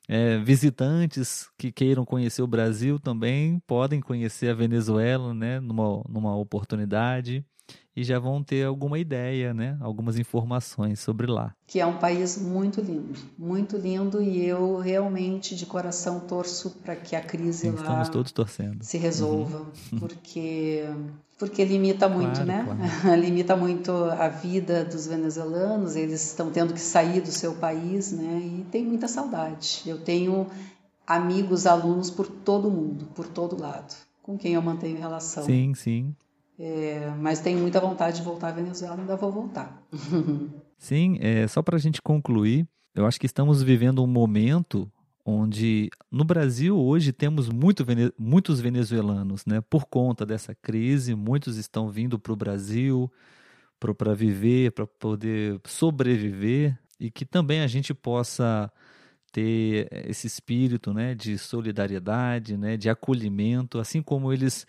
é, 0.08 0.38
visitantes 0.38 1.49
que 1.58 1.72
queiram 1.72 2.06
conhecer 2.06 2.43
o 2.43 2.47
Brasil 2.47 2.99
também 2.99 3.58
podem 3.66 3.99
conhecer 3.99 4.49
a 4.49 4.53
Venezuela, 4.53 5.34
né, 5.34 5.60
numa, 5.60 6.03
numa 6.08 6.36
oportunidade 6.38 7.43
e 7.95 8.03
já 8.03 8.20
vão 8.20 8.43
ter 8.43 8.66
alguma 8.66 8.99
ideia, 8.99 9.53
né? 9.53 9.78
Algumas 9.80 10.20
informações 10.20 10.99
sobre 10.99 11.28
lá. 11.28 11.55
Que 11.66 11.80
é 11.80 11.86
um 11.86 11.97
país 11.97 12.38
muito 12.38 12.82
lindo, 12.82 13.18
muito 13.38 13.78
lindo 13.78 14.22
e 14.22 14.45
eu 14.45 14.78
realmente 14.78 15.55
de 15.55 15.66
coração 15.66 16.20
torço 16.20 16.72
para 16.84 16.95
que 16.95 17.16
a 17.16 17.22
crise 17.22 17.61
Sim, 17.61 17.72
lá 17.72 17.82
estamos 17.82 18.09
todos 18.09 18.32
torcendo. 18.32 18.84
se 18.84 18.97
resolva, 18.97 19.59
uhum. 19.91 19.99
porque 19.99 20.84
porque 21.38 21.66
limita 21.66 22.07
muito, 22.07 22.43
claro, 22.43 22.45
né? 22.45 22.63
Claro. 23.01 23.16
limita 23.22 23.55
muito 23.55 23.91
a 23.91 24.28
vida 24.30 24.86
dos 24.86 25.07
venezuelanos, 25.07 25.95
eles 25.95 26.26
estão 26.26 26.49
tendo 26.49 26.74
que 26.74 26.80
sair 26.80 27.22
do 27.22 27.32
seu 27.32 27.55
país, 27.55 28.11
né? 28.11 28.41
E 28.41 28.66
tem 28.72 28.86
muita 28.86 29.07
saudade. 29.07 29.84
Eu 29.86 29.97
tenho 29.97 30.47
amigos, 31.05 31.66
alunos 31.66 32.09
por 32.09 32.28
todo 32.28 32.70
mundo, 32.70 33.05
por 33.13 33.28
todo 33.28 33.59
lado, 33.59 33.93
com 34.24 34.38
quem 34.38 34.53
eu 34.53 34.61
mantenho 34.61 34.97
relação. 34.97 35.43
Sim, 35.43 35.74
sim. 35.74 36.16
É, 36.58 37.10
mas 37.20 37.41
tenho 37.41 37.60
muita 37.60 37.80
vontade 37.80 38.18
de 38.18 38.24
voltar 38.24 38.49
à 38.49 38.51
Venezuela, 38.51 38.95
ainda 38.95 39.16
vou 39.16 39.32
voltar. 39.32 39.84
Sim, 40.78 41.18
é, 41.20 41.47
só 41.47 41.62
para 41.62 41.76
a 41.76 41.80
gente 41.80 42.01
concluir, 42.01 42.68
eu 42.93 43.06
acho 43.06 43.20
que 43.20 43.26
estamos 43.26 43.62
vivendo 43.62 44.03
um 44.03 44.08
momento 44.08 44.89
onde 45.26 45.89
no 46.12 46.24
Brasil 46.24 46.78
hoje 46.78 47.12
temos 47.12 47.49
muito, 47.49 47.84
muitos 48.18 48.62
venezuelanos, 48.62 49.45
né? 49.45 49.60
Por 49.62 49.86
conta 49.86 50.26
dessa 50.26 50.53
crise, 50.53 51.16
muitos 51.16 51.58
estão 51.58 51.89
vindo 51.89 52.20
para 52.20 52.32
o 52.32 52.36
Brasil 52.36 53.12
para 53.80 54.14
viver, 54.14 54.72
para 54.72 54.88
poder 54.88 55.60
sobreviver 55.66 56.78
e 56.99 57.12
que 57.12 57.26
também 57.26 57.62
a 57.62 57.68
gente 57.68 57.93
possa 57.93 58.72
ter 59.32 59.89
esse 60.08 60.28
espírito, 60.28 60.93
né, 60.93 61.14
de 61.14 61.38
solidariedade, 61.38 62.56
né, 62.56 62.78
de 62.78 62.89
acolhimento, 62.89 63.80
assim 63.80 64.01
como 64.01 64.32
eles 64.32 64.66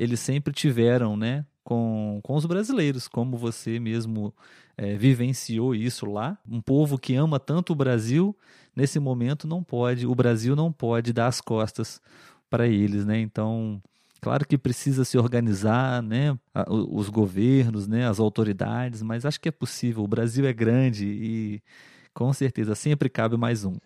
eles 0.00 0.18
sempre 0.18 0.54
tiveram, 0.54 1.14
né? 1.14 1.44
Com, 1.62 2.20
com 2.22 2.34
os 2.34 2.46
brasileiros, 2.46 3.06
como 3.06 3.36
você 3.36 3.78
mesmo 3.78 4.34
é, 4.74 4.96
vivenciou 4.96 5.74
isso 5.74 6.06
lá. 6.06 6.38
Um 6.50 6.58
povo 6.58 6.98
que 6.98 7.14
ama 7.14 7.38
tanto 7.38 7.74
o 7.74 7.76
Brasil, 7.76 8.34
nesse 8.74 8.98
momento 8.98 9.46
não 9.46 9.62
pode, 9.62 10.06
o 10.06 10.14
Brasil 10.14 10.56
não 10.56 10.72
pode 10.72 11.12
dar 11.12 11.26
as 11.26 11.42
costas 11.42 12.00
para 12.48 12.66
eles, 12.66 13.04
né? 13.04 13.20
Então, 13.20 13.80
claro 14.22 14.46
que 14.46 14.56
precisa 14.56 15.04
se 15.04 15.18
organizar, 15.18 16.02
né? 16.02 16.34
Os 16.66 17.10
governos, 17.10 17.86
né? 17.86 18.08
As 18.08 18.18
autoridades, 18.18 19.02
mas 19.02 19.26
acho 19.26 19.38
que 19.38 19.50
é 19.50 19.52
possível. 19.52 20.02
O 20.02 20.08
Brasil 20.08 20.46
é 20.46 20.52
grande 20.54 21.06
e 21.06 21.62
com 22.14 22.32
certeza 22.32 22.74
sempre 22.74 23.10
cabe 23.10 23.36
mais 23.36 23.66
um. 23.66 23.76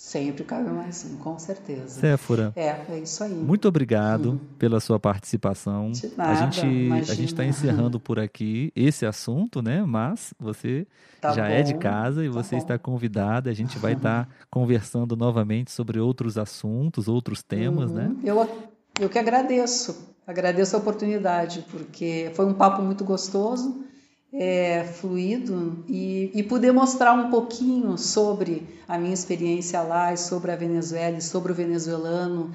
Sempre 0.00 0.44
cabe 0.44 0.70
mais 0.70 1.04
um, 1.04 1.18
com 1.18 1.38
certeza. 1.38 2.00
Séfora. 2.00 2.54
É, 2.56 2.74
é 2.88 2.98
isso 3.00 3.22
aí. 3.22 3.34
Muito 3.34 3.68
obrigado 3.68 4.32
hum. 4.32 4.38
pela 4.58 4.80
sua 4.80 4.98
participação. 4.98 5.92
De 5.92 6.10
nada, 6.16 6.30
a 6.32 6.34
gente 6.34 6.90
a 6.90 7.14
gente 7.14 7.26
está 7.26 7.44
encerrando 7.44 8.00
por 8.00 8.18
aqui 8.18 8.72
esse 8.74 9.04
assunto, 9.04 9.60
né? 9.60 9.84
Mas 9.84 10.32
você 10.40 10.86
tá 11.20 11.34
já 11.34 11.46
bom, 11.46 11.50
é 11.50 11.62
de 11.62 11.74
casa 11.74 12.24
e 12.24 12.28
tá 12.28 12.32
você 12.32 12.56
bom. 12.56 12.62
está 12.62 12.78
convidada. 12.78 13.50
A 13.50 13.52
gente 13.52 13.78
vai 13.78 13.92
estar 13.92 14.24
tá 14.24 14.32
conversando 14.50 15.14
novamente 15.14 15.70
sobre 15.70 16.00
outros 16.00 16.38
assuntos, 16.38 17.06
outros 17.06 17.42
temas, 17.42 17.92
né? 17.92 18.04
uhum. 18.04 18.14
né? 18.14 18.20
Eu 18.24 18.70
eu 18.98 19.08
que 19.10 19.18
agradeço. 19.18 20.16
Agradeço 20.26 20.76
a 20.76 20.78
oportunidade, 20.78 21.64
porque 21.70 22.32
foi 22.34 22.46
um 22.46 22.54
papo 22.54 22.80
muito 22.80 23.04
gostoso 23.04 23.84
é, 24.32 24.84
fluido 24.84 25.84
e, 25.88 26.30
e 26.34 26.42
poder 26.42 26.72
mostrar 26.72 27.12
um 27.12 27.30
pouquinho 27.30 27.98
sobre 27.98 28.66
a 28.86 28.98
minha 28.98 29.14
experiência 29.14 29.82
lá 29.82 30.12
e 30.12 30.16
sobre 30.16 30.52
a 30.52 30.56
Venezuela 30.56 31.18
e 31.18 31.22
sobre 31.22 31.52
o 31.52 31.54
venezuelano, 31.54 32.54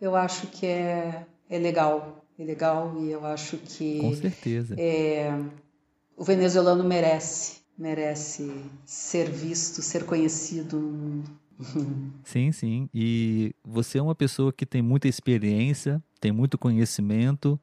eu 0.00 0.14
acho 0.14 0.48
que 0.48 0.66
é, 0.66 1.24
é 1.48 1.58
legal. 1.58 2.24
É 2.38 2.44
legal 2.44 2.96
e 3.00 3.10
eu 3.10 3.24
acho 3.24 3.56
que. 3.58 4.00
Com 4.00 4.14
certeza. 4.14 4.74
É, 4.76 5.32
o 6.16 6.24
venezuelano 6.24 6.82
merece, 6.82 7.58
merece 7.78 8.52
ser 8.84 9.30
visto, 9.30 9.80
ser 9.82 10.04
conhecido 10.04 10.78
no 10.78 10.88
mundo. 10.88 11.30
Sim, 12.24 12.50
sim. 12.50 12.88
E 12.92 13.54
você 13.64 13.98
é 13.98 14.02
uma 14.02 14.14
pessoa 14.14 14.52
que 14.52 14.66
tem 14.66 14.82
muita 14.82 15.06
experiência, 15.06 16.02
tem 16.20 16.32
muito 16.32 16.58
conhecimento 16.58 17.60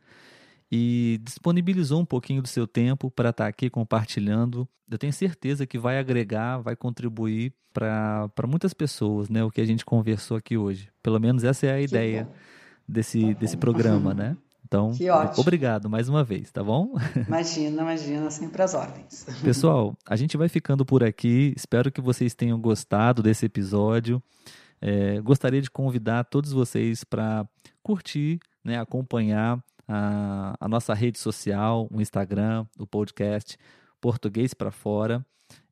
e 0.72 1.20
disponibilizou 1.24 2.00
um 2.00 2.06
pouquinho 2.06 2.42
do 2.42 2.48
seu 2.48 2.66
tempo 2.66 3.12
para 3.12 3.30
estar 3.30 3.44
tá 3.44 3.50
aqui 3.50 3.70
compartilhando. 3.70 4.68
Eu 4.90 4.98
tenho 4.98 5.12
certeza 5.12 5.68
que 5.68 5.78
vai 5.78 6.00
agregar, 6.00 6.60
vai 6.60 6.76
contribuir 6.76 7.54
para 7.74 8.48
muitas 8.48 8.74
pessoas, 8.74 9.30
né? 9.30 9.44
O 9.44 9.52
que 9.52 9.62
a 9.62 9.66
gente 9.66 9.84
conversou 9.84 10.38
aqui 10.38 10.58
hoje. 10.58 10.90
Pelo 11.04 11.20
menos 11.20 11.44
essa 11.44 11.66
é 11.66 11.74
a 11.74 11.82
ideia 11.82 12.28
desse, 12.88 13.34
desse 13.34 13.58
programa, 13.58 14.14
né? 14.14 14.38
Então, 14.66 14.94
obrigado 15.36 15.90
mais 15.90 16.08
uma 16.08 16.24
vez, 16.24 16.50
tá 16.50 16.64
bom? 16.64 16.94
Imagina, 17.28 17.82
imagina, 17.82 18.32
sempre 18.32 18.62
as 18.62 18.74
ordens. 18.74 19.26
Pessoal, 19.44 19.98
a 20.08 20.16
gente 20.16 20.38
vai 20.38 20.48
ficando 20.48 20.86
por 20.86 21.04
aqui. 21.04 21.54
Espero 21.58 21.92
que 21.92 22.00
vocês 22.00 22.34
tenham 22.34 22.58
gostado 22.58 23.22
desse 23.22 23.46
episódio. 23.46 24.24
É, 24.80 25.20
gostaria 25.20 25.62
de 25.62 25.70
convidar 25.70 26.24
todos 26.24 26.54
vocês 26.54 27.04
para 27.04 27.46
curtir, 27.84 28.40
né, 28.64 28.80
acompanhar 28.80 29.62
a, 29.94 30.56
a 30.58 30.68
nossa 30.70 30.94
rede 30.94 31.20
social, 31.20 31.86
o 31.92 32.00
Instagram, 32.00 32.66
o 32.80 32.88
podcast 32.88 33.58
Português 34.00 34.54
para 34.54 34.72
Fora. 34.72 35.26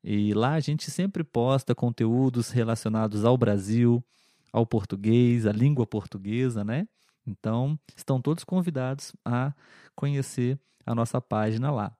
E 0.04 0.34
lá 0.34 0.52
a 0.52 0.60
gente 0.60 0.90
sempre 0.90 1.24
posta 1.24 1.74
conteúdos 1.74 2.50
relacionados 2.50 3.24
ao 3.24 3.38
Brasil, 3.38 4.04
ao 4.52 4.66
português, 4.66 5.46
à 5.46 5.52
língua 5.52 5.86
portuguesa, 5.86 6.62
né? 6.62 6.86
Então, 7.26 7.78
estão 7.96 8.20
todos 8.20 8.44
convidados 8.44 9.12
a 9.24 9.54
conhecer 9.96 10.58
a 10.84 10.94
nossa 10.94 11.18
página 11.18 11.70
lá. 11.70 11.96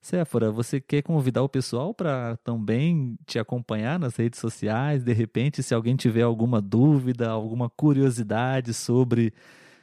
Séfora, 0.00 0.50
você 0.50 0.78
quer 0.78 1.00
convidar 1.00 1.42
o 1.42 1.48
pessoal 1.48 1.94
para 1.94 2.36
também 2.38 3.16
te 3.24 3.38
acompanhar 3.38 3.98
nas 3.98 4.16
redes 4.16 4.40
sociais? 4.40 5.02
De 5.04 5.12
repente, 5.12 5.62
se 5.62 5.74
alguém 5.74 5.96
tiver 5.96 6.22
alguma 6.22 6.60
dúvida, 6.60 7.30
alguma 7.30 7.70
curiosidade 7.70 8.74
sobre 8.74 9.32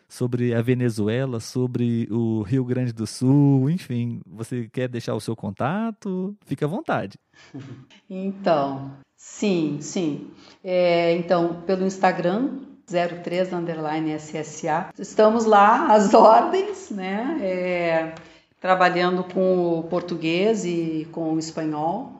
sobre 0.10 0.55
a 0.55 0.62
Venezuela, 0.62 1.39
sobre 1.39 2.07
o 2.12 2.41
Rio 2.41 2.66
Grande 2.66 2.91
do 2.91 3.05
Sul, 3.05 3.70
enfim, 3.70 4.20
você 4.26 4.68
quer 4.74 4.89
deixar 4.89 5.14
o 5.14 5.22
seu 5.22 5.36
contato? 5.36 6.36
Fique 6.45 6.66
à 6.66 6.68
vontade. 6.68 7.18
Então, 8.12 8.91
sim, 9.16 9.78
sim. 9.82 10.32
É, 10.64 11.16
então, 11.16 11.62
pelo 11.62 11.86
Instagram, 11.86 12.57
03 12.88 13.53
underline 13.53 14.18
SSA. 14.18 14.89
Estamos 14.97 15.45
lá 15.45 15.93
às 15.93 16.12
ordens, 16.16 16.89
né? 16.89 17.38
É, 17.39 18.16
trabalhando 18.60 19.24
com 19.24 19.80
o 19.80 19.84
português 19.84 20.66
e 20.66 21.07
com 21.12 21.36
o 21.36 21.39
espanhol. 21.39 22.20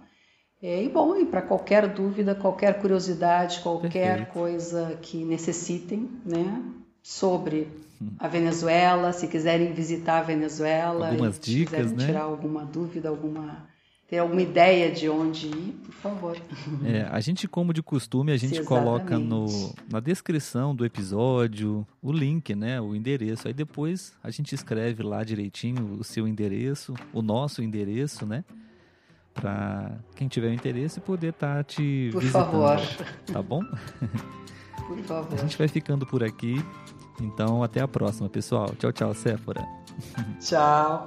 É, 0.62 0.84
e 0.84 0.90
bom, 0.90 1.16
e 1.16 1.26
para 1.26 1.42
qualquer 1.42 1.88
dúvida, 1.88 2.36
qualquer 2.36 2.80
curiosidade, 2.80 3.62
qualquer 3.62 4.18
Perfeito. 4.18 4.32
coisa 4.32 5.00
que 5.02 5.26
necessitem, 5.26 6.08
né? 6.24 6.62
Sobre 7.02 7.68
a 8.18 8.28
Venezuela, 8.28 9.12
se 9.12 9.28
quiserem 9.28 9.74
visitar 9.74 10.20
a 10.20 10.24
Venezuela, 10.24 11.10
algumas 11.10 11.40
dicas, 11.40 11.80
quiserem 11.80 11.98
né? 11.98 12.06
tirar 12.06 12.24
alguma 12.24 12.64
dúvida, 12.64 13.10
alguma 13.10 13.68
ter 14.10 14.18
alguma 14.18 14.42
ideia 14.42 14.92
de 14.92 15.08
onde 15.08 15.48
ir, 15.48 15.80
por 15.86 15.94
favor. 15.94 16.38
É, 16.84 17.04
a 17.12 17.20
gente, 17.20 17.48
como 17.48 17.72
de 17.72 17.84
costume, 17.84 18.32
a 18.32 18.38
gente 18.38 18.58
Sim, 18.58 18.64
coloca 18.64 19.20
no, 19.20 19.46
na 19.88 20.00
descrição 20.00 20.76
do 20.76 20.84
episódio 20.84 21.86
o 22.02 22.12
link, 22.12 22.56
né? 22.56 22.82
O 22.82 22.96
endereço. 22.96 23.48
Aí 23.48 23.54
depois 23.54 24.14
a 24.24 24.32
gente 24.32 24.56
escreve 24.56 25.04
lá 25.04 25.24
direitinho 25.24 25.98
o 26.00 26.04
seu 26.04 26.28
endereço, 26.28 26.96
o 27.14 27.22
nosso 27.22 27.62
endereço, 27.62 28.26
né? 28.26 28.44
Para 29.32 30.00
quem 30.16 30.28
tiver 30.28 30.52
interesse 30.54 31.00
poder 31.00 31.30
estar 31.30 31.58
tá 31.58 31.64
te 31.64 32.10
por 32.12 32.22
visitando. 32.22 32.46
Favor. 32.46 32.80
Tá 33.32 33.44
bom? 33.44 33.62
Por 34.90 34.98
favor. 35.04 35.34
A 35.38 35.42
gente 35.44 35.56
vai 35.56 35.68
ficando 35.68 36.04
por 36.04 36.24
aqui. 36.24 36.56
Então, 37.22 37.62
até 37.62 37.80
a 37.80 37.88
próxima, 37.88 38.28
pessoal. 38.28 38.74
Tchau, 38.80 38.92
tchau, 38.92 39.14
Séfora. 39.14 39.64
Tchau. 40.42 41.06